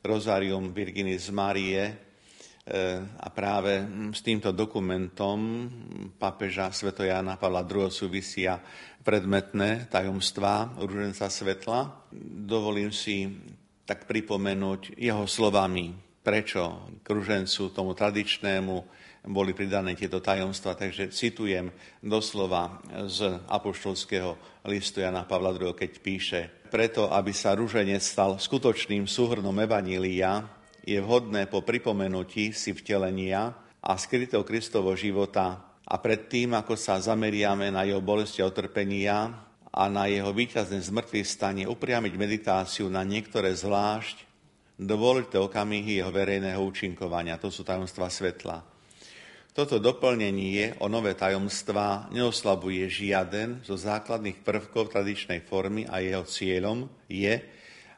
[0.00, 1.92] Rosarium Virginis Marie e,
[3.02, 3.84] a práve
[4.14, 5.68] s týmto dokumentom
[6.14, 6.94] pápeža Sv.
[6.94, 7.90] Jana Pavla II.
[7.90, 8.62] súvisia
[9.00, 12.06] predmetné tajomstvá rúženca svetla.
[12.46, 13.26] Dovolím si
[13.88, 20.76] tak pripomenúť jeho slovami, prečo k rúžencu tomu tradičnému boli pridané tieto tajomstva.
[20.76, 21.68] Takže citujem
[22.00, 24.36] doslova z apoštolského
[24.68, 26.40] listu Jana Pavla II, keď píše
[26.70, 30.46] Preto, aby sa ruženec stal skutočným súhrnom Evanília,
[30.86, 33.52] je vhodné po pripomenutí si vtelenia
[33.82, 39.34] a skrytého Kristovo života a pred tým, ako sa zameriame na jeho bolesti a utrpenia
[39.66, 44.30] a na jeho víťazné zmrtvých stane, upriamiť meditáciu na niektoré zvlášť
[44.78, 47.36] dôležité okamihy jeho verejného účinkovania.
[47.42, 48.69] To sú tajomstva svetla.
[49.50, 56.86] Toto doplnenie o nové tajomstvá neoslabuje žiaden zo základných prvkov tradičnej formy a jeho cieľom
[57.10, 57.34] je,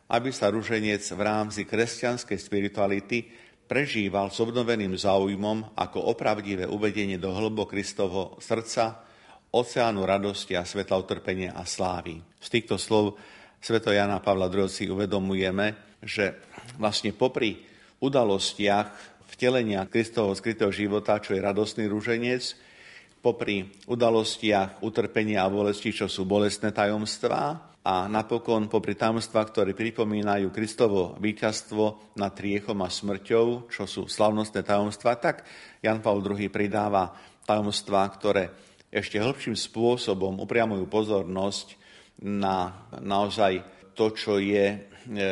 [0.08, 3.28] aby sa ruženec v rámci kresťanskej spirituality
[3.68, 9.04] prežíval s obnoveným záujmom ako opravdivé uvedenie do hlbo Kristovho srdca,
[9.52, 12.20] oceánu radosti a svetla utrpenia a slávy.
[12.40, 13.20] Z týchto slov
[13.60, 16.40] Sveto Jana Pavla II si uvedomujeme, že
[16.80, 17.71] vlastne popri
[18.02, 22.58] udalostiach vtelenia Kristovho skrytého života, čo je radostný rúženec,
[23.22, 30.54] popri udalostiach utrpenia a bolesti, čo sú bolestné tajomstvá, a napokon popri tajomstvách, ktoré pripomínajú
[30.54, 35.42] Kristovo víťazstvo nad riechom a smrťou, čo sú slavnostné tajomstvá, tak
[35.82, 37.10] Jan Paul II pridáva
[37.42, 38.54] tajomstvá, ktoré
[38.86, 41.74] ešte hĺbším spôsobom upriamujú pozornosť
[42.22, 43.66] na naozaj
[43.98, 45.26] to, čo je, e,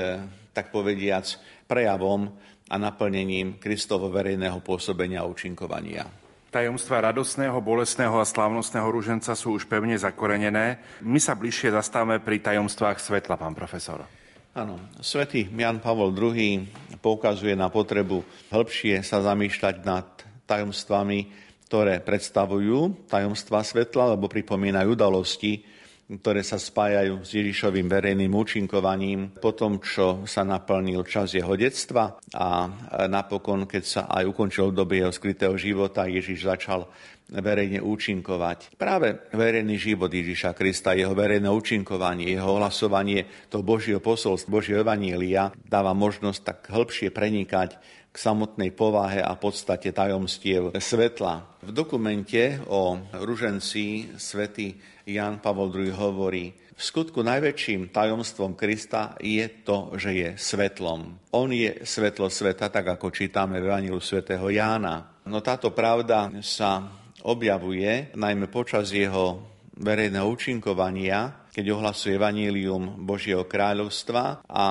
[0.50, 1.30] tak povediac,
[1.70, 2.34] prejavom
[2.70, 6.06] a naplnením Kristovo verejného pôsobenia a účinkovania.
[6.50, 10.82] Tajomstva radosného, bolestného a slávnostného rúženca sú už pevne zakorenené.
[11.02, 14.02] My sa bližšie zastávame pri tajomstvách svetla, pán profesor.
[14.50, 16.66] Áno, svätý Jan Pavol II
[16.98, 20.06] poukazuje na potrebu hĺbšie sa zamýšľať nad
[20.50, 21.30] tajomstvami,
[21.70, 25.62] ktoré predstavujú tajomstva svetla, lebo pripomínajú udalosti,
[26.10, 32.18] ktoré sa spájajú s Ježišovým verejným účinkovaním po tom, čo sa naplnil čas jeho detstva
[32.34, 32.66] a
[33.06, 36.90] napokon, keď sa aj ukončil obdobie jeho skrytého života, Ježiš začal
[37.30, 38.74] verejne účinkovať.
[38.74, 45.54] Práve verejný život Ježiša Krista, jeho verejné účinkovanie, jeho hlasovanie toho Božieho posolstva, Božieho evanília
[45.62, 47.78] dáva možnosť tak hĺbšie prenikať
[48.10, 51.62] k samotnej povahe a podstate tajomstiev svetla.
[51.62, 54.74] V dokumente o ruženci svety
[55.06, 61.20] Jan Pavol II hovorí, v skutku najväčším tajomstvom Krista je to, že je svetlom.
[61.36, 65.20] On je svetlo sveta, tak ako čítame v Evangeliu svätého Jána.
[65.28, 66.88] No táto pravda sa
[67.28, 69.44] objavuje najmä počas jeho
[69.76, 74.64] verejného účinkovania, keď ohlasuje Evangelium Božieho kráľovstva a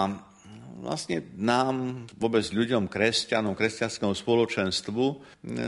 [0.79, 5.05] vlastne nám, vôbec ľuďom, kresťanom, kresťanskému spoločenstvu,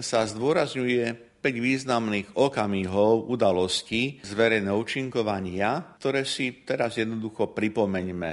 [0.02, 8.32] sa zdôrazňuje 5 významných okamihov, udalostí z verejného účinkovania, ktoré si teraz jednoducho pripomeňme,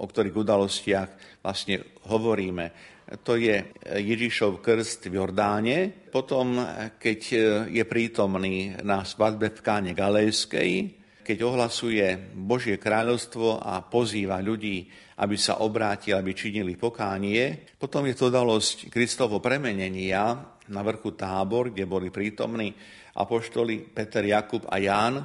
[0.00, 1.10] o ktorých udalostiach
[1.44, 2.96] vlastne hovoríme.
[3.22, 6.58] To je Ježišov krst v Jordáne, potom
[6.98, 7.20] keď
[7.70, 10.70] je prítomný na svadbe v Káne Galejskej,
[11.22, 17.72] keď ohlasuje Božie kráľovstvo a pozýva ľudí, aby sa obrátili, aby činili pokánie.
[17.80, 20.36] Potom je to udalosť Kristovo premenenia
[20.68, 22.74] na vrchu tábor, kde boli prítomní
[23.16, 25.24] apoštoli Peter, Jakub a Ján.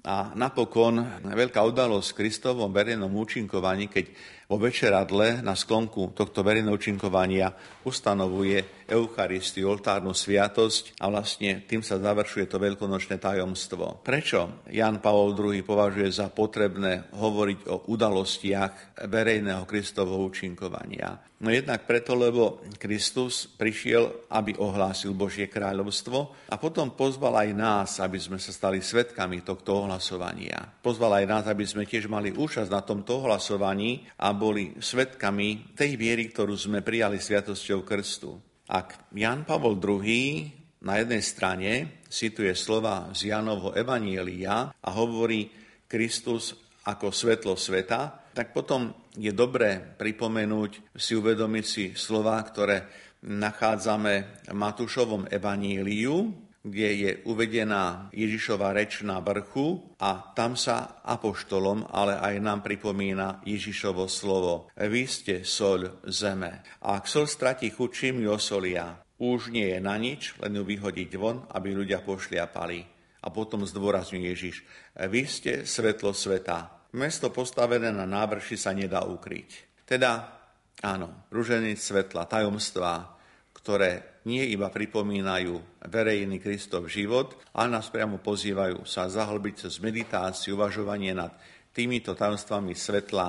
[0.00, 4.08] A napokon veľká udalosť Kristovom verejnom účinkovaní, keď
[4.48, 7.52] vo večeradle na sklonku tohto verejného účinkovania
[7.84, 14.02] ustanovuje Eucharistiu, oltárnu sviatosť a vlastne tým sa završuje to veľkonočné tajomstvo.
[14.02, 21.30] Prečo Jan Pavol II považuje za potrebné hovoriť o udalostiach verejného Kristovho účinkovania?
[21.40, 27.90] No jednak preto, lebo Kristus prišiel, aby ohlásil Božie kráľovstvo a potom pozval aj nás,
[27.96, 30.60] aby sme sa stali svetkami tohto ohlasovania.
[30.84, 35.96] Pozval aj nás, aby sme tiež mali účasť na tomto ohlasovaní a boli svetkami tej
[35.96, 38.49] viery, ktorú sme prijali sviatosťou krstu.
[38.70, 40.46] Ak Jan Pavol II
[40.86, 41.70] na jednej strane
[42.06, 45.50] cituje slova z Janovho Evanielia a hovorí
[45.90, 46.54] Kristus
[46.86, 52.86] ako svetlo sveta, tak potom je dobré pripomenúť, si uvedomiť si slova, ktoré
[53.26, 56.30] nachádzame v Matúšovom evaníliu,
[56.60, 63.40] kde je uvedená Ježišova reč na vrchu a tam sa apoštolom, ale aj nám pripomína
[63.48, 64.68] Ježišovo slovo.
[64.76, 66.60] Vy ste soľ zeme.
[66.84, 69.00] A ak soľ stratí chuť, čím ju osolia?
[69.20, 72.80] Už nie je na nič, len ju vyhodiť von, aby ľudia pošliapali.
[73.20, 74.64] A potom zdôrazňuje Ježiš.
[74.96, 76.88] Vy ste svetlo sveta.
[76.96, 79.84] Mesto postavené na návrši sa nedá ukryť.
[79.84, 80.40] Teda,
[80.80, 83.19] áno, ruženec svetla, tajomstvá,
[83.60, 90.56] ktoré nie iba pripomínajú verejný Kristov život, ale nás priamo pozývajú sa zahlbiť cez meditáciu,
[90.56, 91.32] uvažovanie nad
[91.72, 93.28] týmito tajomstvami svetla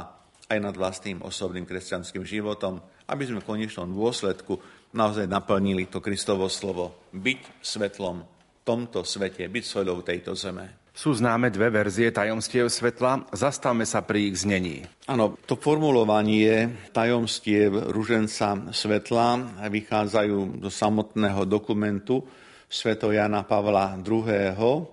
[0.51, 4.59] aj nad vlastným osobným kresťanským životom, aby sme v konečnom dôsledku
[4.91, 8.27] naozaj naplnili to Kristovo slovo byť svetlom v
[8.67, 10.80] tomto svete, byť soľou tejto zeme.
[10.91, 14.83] Sú známe dve verzie tajomstiev svetla, zastavme sa pri ich znení.
[15.07, 22.27] Áno, to formulovanie tajomstiev ruženca svetla vychádzajú do samotného dokumentu
[22.67, 24.83] sveto Jana Pavla II.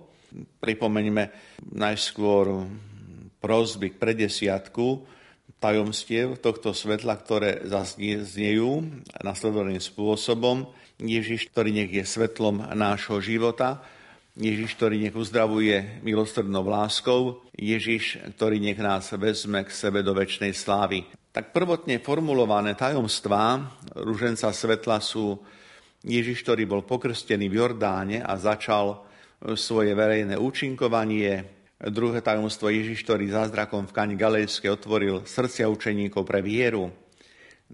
[0.63, 1.23] Pripomeňme
[1.75, 2.63] najskôr
[3.43, 5.03] prozby k predesiatku
[5.59, 10.71] tajomstiev tohto svetla, ktoré zazniejú nasledovným spôsobom.
[10.95, 13.83] Ježiš, ktorý nech je svetlom nášho života,
[14.39, 20.55] Ježiš, ktorý nech uzdravuje milostrednou láskou, Ježiš, ktorý nech nás vezme k sebe do väčšnej
[20.55, 21.03] slávy.
[21.35, 23.67] Tak prvotne formulované tajomstvá
[23.99, 25.43] ruženca svetla sú
[26.07, 29.03] Ježiš, ktorý bol pokrstený v Jordáne a začal
[29.59, 31.43] svoje verejné účinkovanie.
[31.75, 36.87] Druhé tajomstvo Ježiš, ktorý zázrakom v Kani Galejske otvoril srdcia učeníkov pre vieru.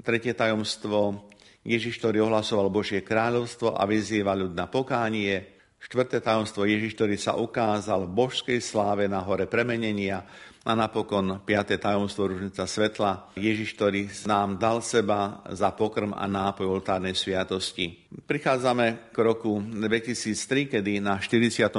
[0.01, 1.29] Tretie tajomstvo
[1.61, 5.54] Ježiš, ktorý ohlasoval Božie kráľovstvo a vyzýval ľud na pokánie.
[5.85, 10.25] Štvrté tajomstvo Ježiš, ktorý sa ukázal v božskej sláve na hore premenenia
[10.65, 13.29] a napokon piaté tajomstvo Ružnica svetla.
[13.37, 18.01] Ježiš, ktorý nám dal seba za pokrm a nápoj oltárnej sviatosti.
[18.25, 21.69] Prichádzame k roku 2003, kedy na 44.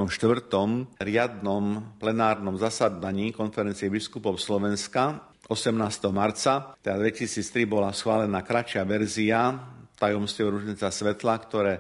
[1.03, 5.19] riadnom plenárnom zasadaní konferencie biskupov Slovenska
[5.51, 5.83] 18.
[6.15, 11.75] marca, teda 2003 bola schválená kratšia verzia tajomstiev Ružnica svetla, ktoré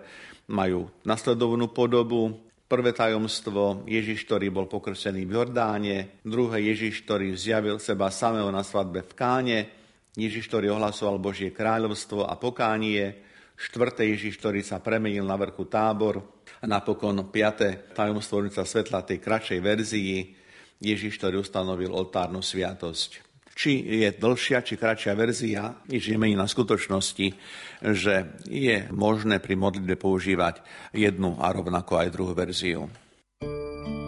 [0.48, 2.42] majú nasledovnú podobu.
[2.66, 8.66] Prvé tajomstvo Ježiš, ktorý bol pokrsený v Jordáne, druhé Ježiš, ktorý zjavil seba samého na
[8.66, 9.58] svadbe v Káne,
[10.18, 13.22] Ježiš, ktorý ohlasoval Božie kráľovstvo a pokánie,
[13.54, 16.42] štvrté Ježiš, ktorý sa premenil na vrchu tábor.
[16.58, 20.14] A napokon piaté tajomstvo svetla tej kratšej verzii,
[20.82, 23.25] Ježiš, ktorý ustanovil oltárnu sviatosť
[23.56, 27.26] či je dlhšia, či kratšia verzia, nič nemení na skutočnosti,
[27.96, 30.60] že je možné pri modlitbe používať
[30.92, 32.92] jednu a rovnako aj druhú verziu.
[33.40, 34.05] čo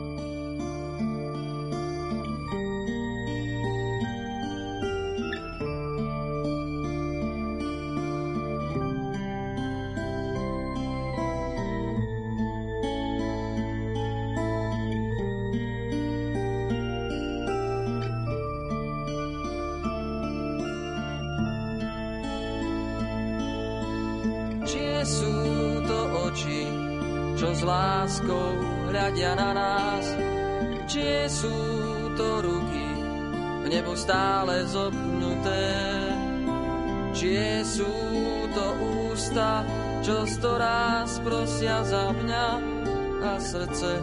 [43.69, 44.01] srdce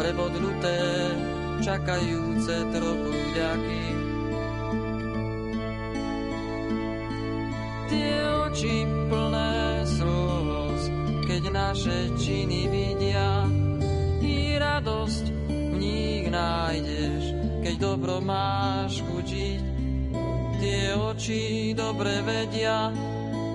[0.00, 0.80] prebodnuté,
[1.60, 3.84] čakajúce trochu vďaky.
[7.92, 8.16] Tie
[8.48, 8.76] oči
[9.12, 10.82] plné slz,
[11.28, 13.44] keď naše činy vidia,
[14.24, 19.62] i radosť v nich nájdeš, keď dobro máš chučiť.
[20.60, 22.92] Tie oči dobre vedia,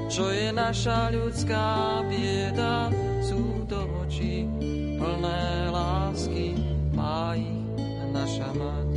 [0.09, 2.93] čo je naša ľudská bieda,
[8.55, 8.89] mať.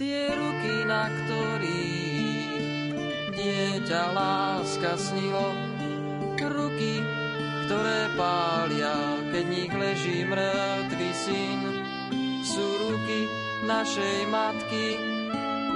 [0.00, 2.64] Tie ruky, na ktorých
[3.36, 5.52] dieťa láska snilo,
[6.40, 7.04] ruky,
[7.68, 8.96] ktoré pália,
[9.30, 11.60] keď nich leží mŕtvy syn,
[12.42, 13.28] sú ruky,
[13.68, 14.96] našej matky,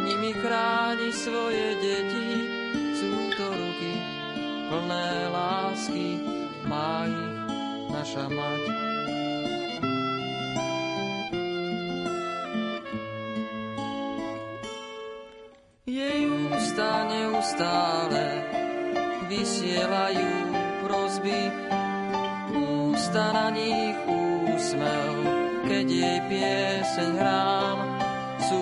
[0.08, 2.48] nimi chráni svoje deti.
[2.96, 3.92] Sú to ruky
[4.70, 6.18] plné lásky,
[6.64, 7.34] má ich
[7.92, 8.62] naša mať.
[15.84, 18.26] Jej ústa neustále
[19.30, 20.32] vysielajú
[20.84, 21.52] prozby,
[22.52, 27.78] ústa na nich úsmev keď jej pieseň hrám,
[28.36, 28.58] sú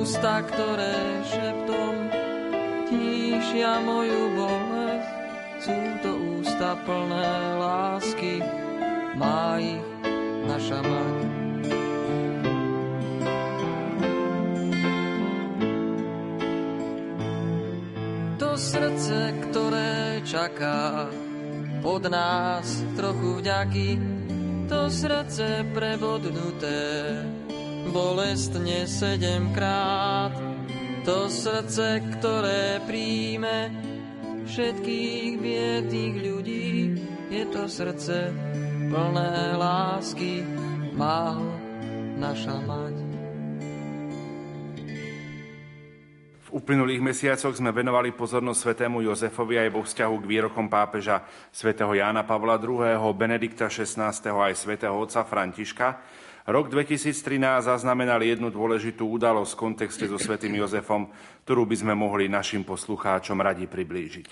[0.00, 1.94] ústa, ktoré šeptom
[2.88, 4.65] tíšia moju bolesť.
[6.56, 8.40] Ústa plné lásky,
[9.12, 9.76] má ich
[10.48, 11.16] naša mať.
[18.40, 21.12] To srdce, ktoré čaká
[21.84, 24.00] od nás trochu vďaky,
[24.72, 27.20] to srdce prebodnuté,
[27.92, 30.32] bolestne sedemkrát.
[31.04, 33.86] To srdce, ktoré príjme
[34.56, 36.96] všetkých biedných ľudí,
[37.28, 38.32] je to srdce
[38.88, 40.40] plné lásky,
[40.96, 41.52] má ho
[42.16, 42.96] naša mať.
[46.40, 51.20] V uplynulých mesiacoch sme venovali pozornosť svetému Jozefovi aj vo vzťahu k výrokom pápeža
[51.52, 54.08] svätého Jána Pavla II., Benedikta XVI.
[54.16, 56.00] aj svätého otca Františka.
[56.46, 61.10] Rok 2013 zaznamenal jednu dôležitú udalosť v kontexte so svätým Jozefom,
[61.42, 64.26] ktorú by sme mohli našim poslucháčom radi priblížiť.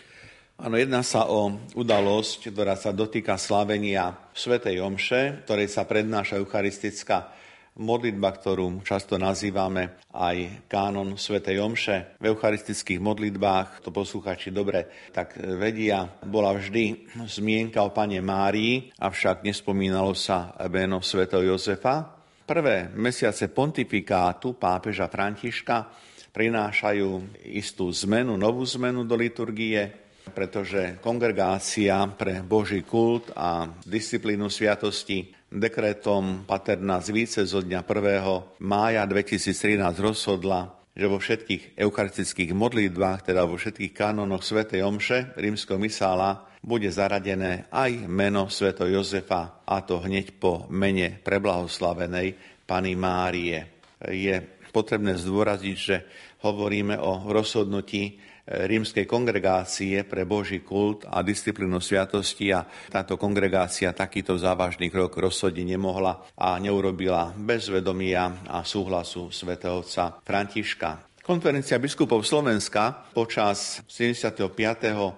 [0.62, 7.34] Áno, jedná sa o udalosť, ktorá sa dotýka slávenia Svetej Omše, ktorej sa prednáša eucharistická
[7.74, 11.96] modlitba, ktorú často nazývame aj kánon Svetej Omše.
[12.22, 19.42] V eucharistických modlitbách, to posluchači dobre tak vedia, bola vždy zmienka o pane Márii, avšak
[19.42, 22.14] nespomínalo sa meno svätého Jozefa.
[22.44, 25.88] Prvé mesiace pontifikátu pápeža Františka
[26.30, 30.04] prinášajú istú zmenu, novú zmenu do liturgie,
[30.34, 38.66] pretože kongregácia pre Boží kult a disciplínu sviatosti dekretom Paterna z Více zo dňa 1.
[38.66, 45.78] mája 2013 rozhodla, že vo všetkých eucharistických modlitbách, teda vo všetkých kanonoch svätej Omše, rímskeho
[45.78, 52.34] misála, bude zaradené aj meno Sveto Jozefa, a to hneď po mene preblahoslavenej
[52.66, 53.84] Pany Márie.
[54.11, 54.34] Je
[54.74, 55.96] potrebné zdôraziť, že
[56.42, 64.36] hovoríme o rozhodnutí rímskej kongregácie pre Boží kult a disciplínu sviatosti a táto kongregácia takýto
[64.36, 71.16] závažný krok rozhodne nemohla a neurobila bez vedomia a súhlasu svätého otca Františka.
[71.24, 74.45] Konferencia biskupov Slovenska počas 75.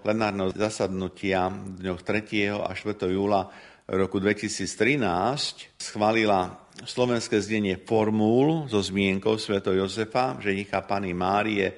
[0.06, 2.62] plenárneho zasadnutia dňoch 3.
[2.62, 3.10] a 4.
[3.10, 3.50] júla
[3.90, 9.58] roku 2013 schválila slovenské zdenie formúl so zmienkou Sv.
[9.58, 11.74] Jozefa, ženicha Pany Márie,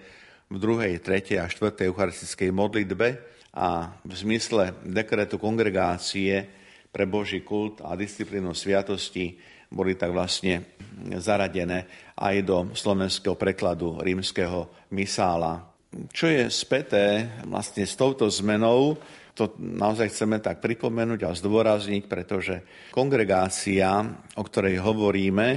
[0.49, 3.09] v druhej, tretej a štvrtej eucharistickej modlitbe
[3.53, 6.49] a v zmysle dekretu kongregácie
[6.88, 9.36] pre Boží kult a disciplínu sviatosti
[9.68, 10.80] boli tak vlastne
[11.20, 11.84] zaradené
[12.16, 15.68] aj do slovenského prekladu rímskeho misála.
[16.09, 18.96] Čo je späté vlastne s touto zmenou,
[19.36, 23.86] to naozaj chceme tak pripomenúť a zdôrazniť, pretože kongregácia,
[24.34, 25.49] o ktorej hovoríme,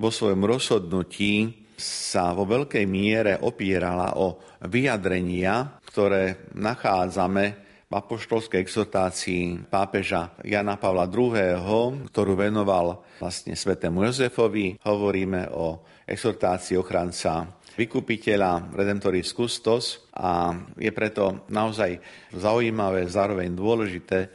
[0.00, 4.36] vo svojom rozhodnutí sa vo veľkej miere opierala o
[4.68, 7.44] vyjadrenia, ktoré nachádzame
[7.90, 14.78] v apoštolskej exhortácii pápeža Jana Pavla II., ktorú venoval vlastne svetému Jozefovi.
[14.86, 21.98] Hovoríme o exhortácii ochranca vykupiteľa Redemptoris Custos a je preto naozaj
[22.30, 24.30] zaujímavé, zároveň dôležité,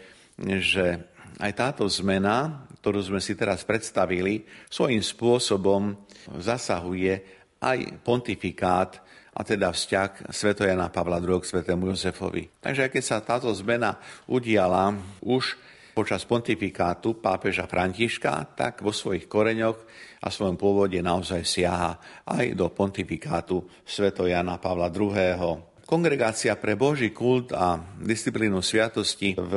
[0.60, 1.00] že
[1.40, 6.05] aj táto zmena, ktorú sme si teraz predstavili, svojím spôsobom
[6.38, 7.22] zasahuje
[7.62, 9.02] aj pontifikát
[9.36, 12.48] a teda vzťah Svetojana Pavla II k svetému Jozefovi.
[12.64, 14.00] Takže keď sa táto zmena
[14.32, 15.60] udiala už
[15.96, 19.80] počas pontifikátu pápeža Františka, tak vo svojich koreňoch
[20.24, 21.96] a svojom pôvode naozaj siaha
[22.28, 25.88] aj do pontifikátu Svetojana Pavla II.
[25.88, 29.54] Kongregácia pre Boží kult a disciplínu sviatosti v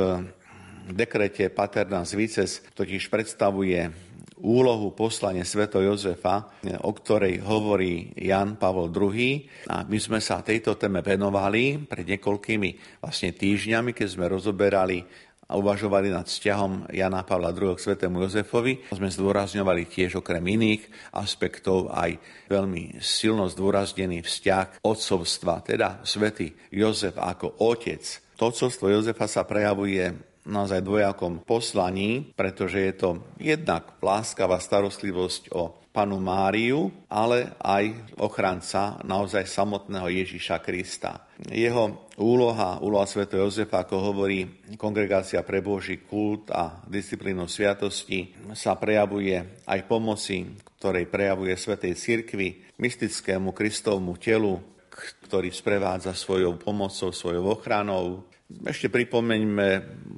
[0.92, 4.07] dekrete Paternas Vices totiž predstavuje
[4.42, 6.50] úlohu poslanie Sveto Jozefa,
[6.84, 9.44] o ktorej hovorí Jan Pavol II.
[9.70, 15.02] A my sme sa tejto téme venovali pred niekoľkými vlastne týždňami, keď sme rozoberali
[15.48, 17.72] a uvažovali nad vzťahom Jana Pavla II.
[17.72, 18.84] k svetému Jozefovi.
[18.92, 20.84] Sme zdôrazňovali tiež okrem iných
[21.16, 22.20] aspektov aj
[22.52, 28.04] veľmi silno zdôraznený vzťah otcovstva, teda svätý Jozef ako otec.
[28.36, 35.76] To otcovstvo Jozefa sa prejavuje naozaj dvojakom poslaní, pretože je to jednak láskavá starostlivosť o
[35.92, 41.26] panu Máriu, ale aj ochranca naozaj samotného Ježiša Krista.
[41.50, 43.26] Jeho úloha, úloha Sv.
[43.26, 44.46] Jozefa, ako hovorí
[44.78, 50.46] Kongregácia pre Boží kult a disciplínu sviatosti, sa prejavuje aj pomoci,
[50.78, 54.62] ktorej prejavuje Svetej Cirkvi, mystickému Kristovmu telu,
[54.98, 59.68] ktorý sprevádza svojou pomocou, svojou ochranou, ešte pripomeňme,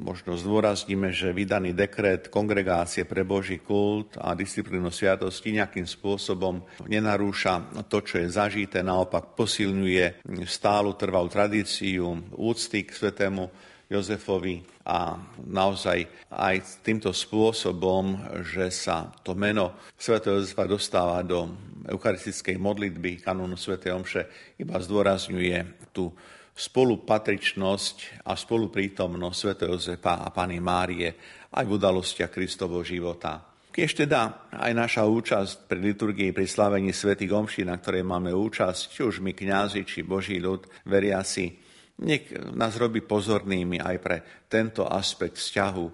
[0.07, 7.83] možno zdôrazníme, že vydaný dekret Kongregácie pre Boží kult a disciplínu sviatosti nejakým spôsobom nenarúša
[7.91, 13.51] to, čo je zažité, naopak posilňuje stálu trvalú tradíciu úcty k svetému
[13.91, 15.19] Jozefovi a
[15.51, 18.15] naozaj aj týmto spôsobom,
[18.47, 21.51] že sa to meno svätého Jozefa dostáva do
[21.89, 24.23] eucharistickej modlitby kanónu svätej Omše,
[24.61, 26.13] iba zdôrazňuje tú
[26.61, 29.51] spolupatričnosť a spoluprítomnosť Sv.
[29.65, 31.09] Jozefa a Pany Márie
[31.57, 33.51] aj v udalostiach Kristovho života.
[33.71, 38.81] Keď teda aj naša účasť pri liturgii, pri slavení svätých omší, na ktorej máme účasť,
[38.91, 41.55] či už my kňazi, či Boží ľud, veriaci,
[42.03, 44.17] nech nás robí pozornými aj pre
[44.51, 45.93] tento aspekt vzťahu eh,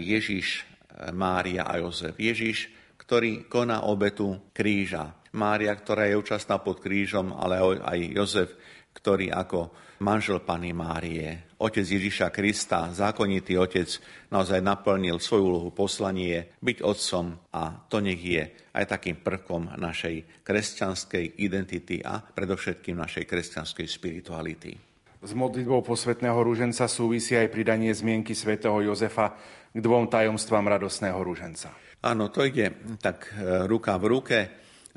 [0.00, 2.16] Ježiš, eh, Mária a Jozef.
[2.16, 2.81] Ježiš,
[3.12, 5.12] ktorý koná obetu kríža.
[5.36, 8.56] Mária, ktorá je účastná pod krížom, ale aj Jozef,
[8.96, 9.68] ktorý ako
[10.00, 13.84] manžel Pany Márie, otec Ježiša Krista, zákonitý otec,
[14.32, 20.40] naozaj naplnil svoju úlohu poslanie byť otcom a to nech je aj takým prvkom našej
[20.40, 24.72] kresťanskej identity a predovšetkým našej kresťanskej spirituality.
[25.20, 29.36] S modlitbou posvetného rúženca súvisí aj pridanie zmienky svätého Jozefa
[29.68, 31.91] k dvom tajomstvám radosného rúženca.
[32.02, 34.38] Áno, to ide tak e, ruka v ruke.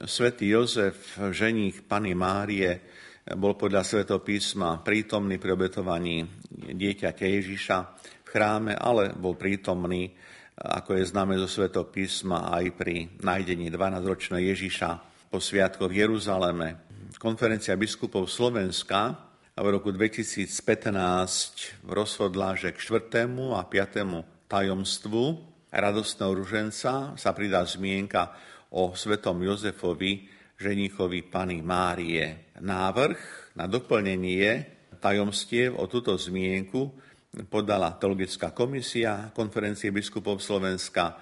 [0.09, 2.81] Svetý Jozef, ženích Pany Márie,
[3.37, 7.77] bol podľa Svetého písma prítomný pri obetovaní dieťaťa Ježiša
[8.25, 10.17] v chráme, ale bol prítomný,
[10.57, 14.89] ako je známe zo Svetého písma, aj pri nájdení 12-ročného Ježiša
[15.29, 16.67] po sviatkoch v Jeruzaleme.
[17.21, 19.13] Konferencia biskupov Slovenska
[19.53, 23.29] v roku 2015 rozhodla, že k 4.
[23.53, 24.49] a 5.
[24.49, 28.32] tajomstvu radostného ruženca sa pridá zmienka
[28.71, 32.55] o svetom Jozefovi, ženíchovi Pany Márie.
[32.63, 34.71] Návrh na doplnenie
[35.03, 36.95] tajomstiev o túto zmienku
[37.51, 41.19] podala Teologická komisia konferencie biskupov Slovenska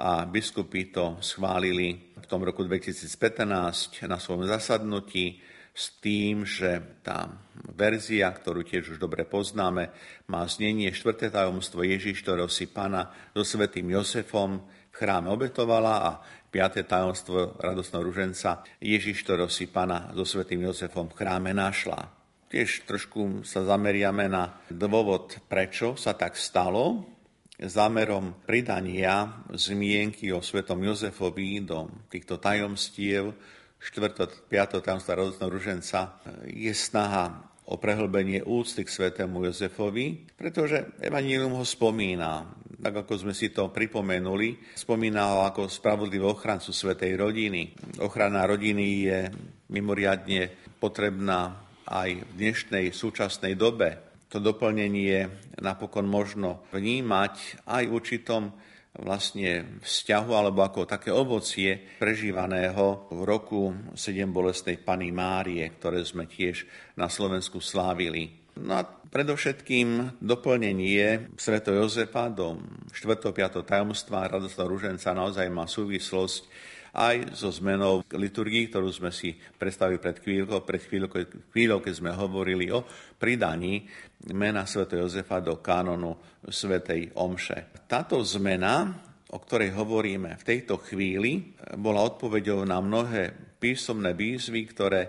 [0.00, 5.36] a biskupy to schválili v tom roku 2015 na svojom zasadnutí
[5.74, 7.30] s tým, že tá
[7.72, 9.94] verzia, ktorú tiež už dobre poznáme,
[10.28, 11.30] má znenie 4.
[11.30, 14.60] tajomstvo Ježiš, ktorého si pána so svetým Josefom
[14.90, 16.10] v chráme obetovala a
[16.50, 16.82] 5.
[16.82, 22.10] tajomstvo radosného ruženca Ježiš, ktorého si pána so svetým Jozefom v chráme našla.
[22.50, 27.06] Tiež trošku sa zameriame na dôvod, prečo sa tak stalo.
[27.60, 33.30] Zámerom pridania zmienky o svetom Jozefovi do týchto tajomstiev
[33.80, 34.46] 4.
[34.46, 34.84] 5.
[34.84, 42.60] tajomstva radosného ruženca je snaha o prehlbenie úcty k svetému Jozefovi, pretože Evangelium ho spomína
[42.80, 47.76] tak ako sme si to pripomenuli, spomínal ako spravodlivý ochrancu svetej rodiny.
[48.00, 49.18] Ochrana rodiny je
[49.68, 50.48] mimoriadne
[50.80, 54.00] potrebná aj v dnešnej súčasnej dobe.
[54.32, 55.28] To doplnenie
[55.60, 58.42] napokon možno vnímať aj v určitom
[58.98, 66.26] vlastne vzťahu alebo ako také ovocie prežívaného v roku 7 bolestnej Pany Márie, ktoré sme
[66.26, 66.66] tiež
[66.98, 68.40] na Slovensku slávili.
[68.58, 72.58] No a predovšetkým doplnenie Sveto Jozefa do
[72.92, 73.30] 4.
[73.30, 73.62] 5.
[73.62, 76.50] tajomstva radostného ruženca naozaj má súvislosť
[76.94, 81.18] aj so zmenou liturgii, ktorú sme si predstavili pred chvíľkou, pred chvíľkou,
[81.54, 82.82] chvíľou, keď sme hovorili o
[83.18, 83.86] pridaní
[84.34, 84.90] mena sv.
[84.90, 87.86] Jozefa do kanonu svätej Omše.
[87.86, 88.90] Táto zmena,
[89.30, 93.30] o ktorej hovoríme v tejto chvíli, bola odpoveďou na mnohé
[93.60, 95.00] písomné výzvy, ktoré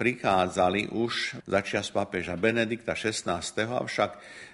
[0.00, 4.10] prichádzali už začias pápeža Benedikta XVI, avšak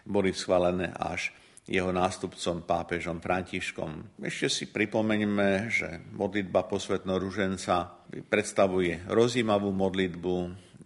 [0.07, 1.31] boli schválené až
[1.67, 4.23] jeho nástupcom pápežom Františkom.
[4.23, 10.37] Ešte si pripomeňme, že modlitba posvetného ruženca predstavuje rozímavú modlitbu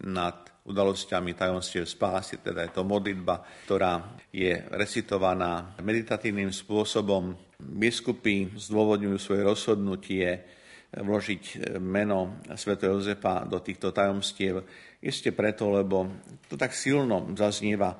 [0.09, 7.37] nad udalosťami tajomstiev spásy, teda je to modlitba, ktorá je recitovaná meditatívnym spôsobom.
[7.61, 10.27] Biskupy zdôvodňujú svoje rozhodnutie
[10.97, 12.75] vložiť meno Sv.
[12.75, 14.65] Jozefa do týchto tajomstiev,
[14.99, 16.09] iste preto, lebo
[16.49, 17.95] to tak silno zaznieva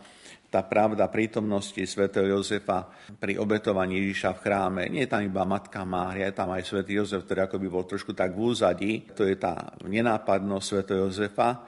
[0.51, 4.83] tá pravda prítomnosti svätého Jozefa pri obetovaní Ježiša v chráme.
[4.91, 7.87] Nie je tam iba Matka Mária, je tam aj svätý Jozef, ktorý ako by bol
[7.87, 8.91] trošku tak v úzadí.
[9.15, 11.63] To je tá nenápadnosť svätého Jozefa.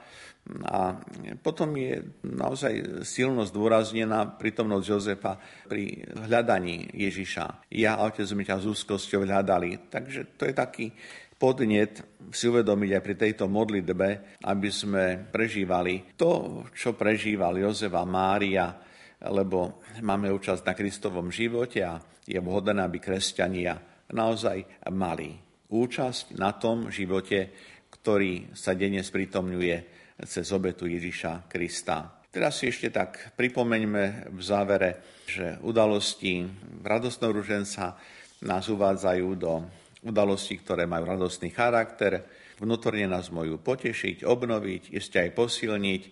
[0.68, 1.00] A
[1.40, 7.72] potom je naozaj silno zdôraznená prítomnosť Jozefa pri hľadaní Ježiša.
[7.72, 9.88] Ja a otec sme ťa s úzkosťou hľadali.
[9.88, 10.92] Takže to je taký
[11.44, 12.00] podnet
[12.32, 18.72] si uvedomiť aj pri tejto modlitbe, aby sme prežívali to, čo prežíval Jozef a Mária,
[19.28, 23.76] lebo máme účasť na Kristovom živote a je vhodné, aby kresťania
[24.16, 25.36] naozaj mali
[25.68, 27.52] účasť na tom živote,
[27.92, 29.76] ktorý sa denne sprítomňuje
[30.24, 32.24] cez obetu Ježiša Krista.
[32.32, 36.48] Teraz si ešte tak pripomeňme v závere, že udalosti
[36.80, 38.00] radostného ruženca
[38.48, 42.22] nás uvádzajú do udalosti, ktoré majú radostný charakter,
[42.60, 46.02] vnútorne nás majú potešiť, obnoviť, ešte aj posilniť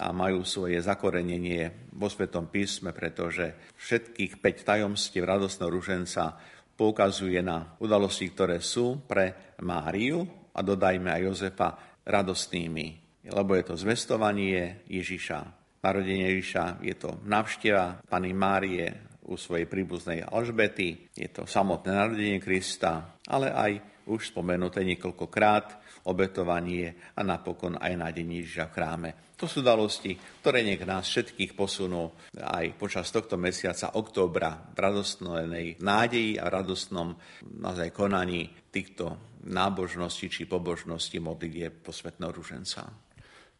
[0.00, 6.40] a majú svoje zakorenenie vo Svetom písme, pretože všetkých 5 tajomstiev radostného ruženca
[6.72, 10.24] poukazuje na udalosti, ktoré sú pre Máriu
[10.56, 11.68] a dodajme aj Jozefa
[12.08, 12.86] radostnými,
[13.28, 15.60] lebo je to zvestovanie Ježiša.
[15.82, 22.42] Narodenie Ježiša je to navšteva Pany Márie u svojej príbuznej Alžbety, je to samotné narodenie
[22.42, 23.72] Krista, ale aj
[24.10, 29.10] už spomenuté niekoľkokrát obetovanie a napokon aj nájdenie Ježiša v chráme.
[29.38, 35.78] To sú dalosti, ktoré nech nás všetkých posunú aj počas tohto mesiaca októbra v radostnej
[35.82, 43.11] nádeji a radostnom naozaj konaní týchto nábožností či pobožností modlitie posvetného ruženca.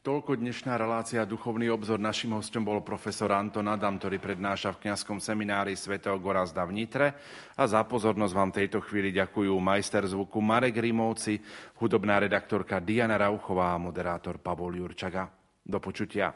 [0.03, 2.03] Toľko dnešná relácia Duchovný obzor.
[2.03, 7.15] Našim hostom bol profesor Anton Adam, ktorý prednáša v kňazskom seminári svätého Gorazda v Nitre.
[7.55, 11.39] A za pozornosť vám tejto chvíli ďakujú majster zvuku Marek Rimovci,
[11.79, 15.31] hudobná redaktorka Diana Rauchová a moderátor Pavol Jurčaga.
[15.63, 16.35] Do počutia.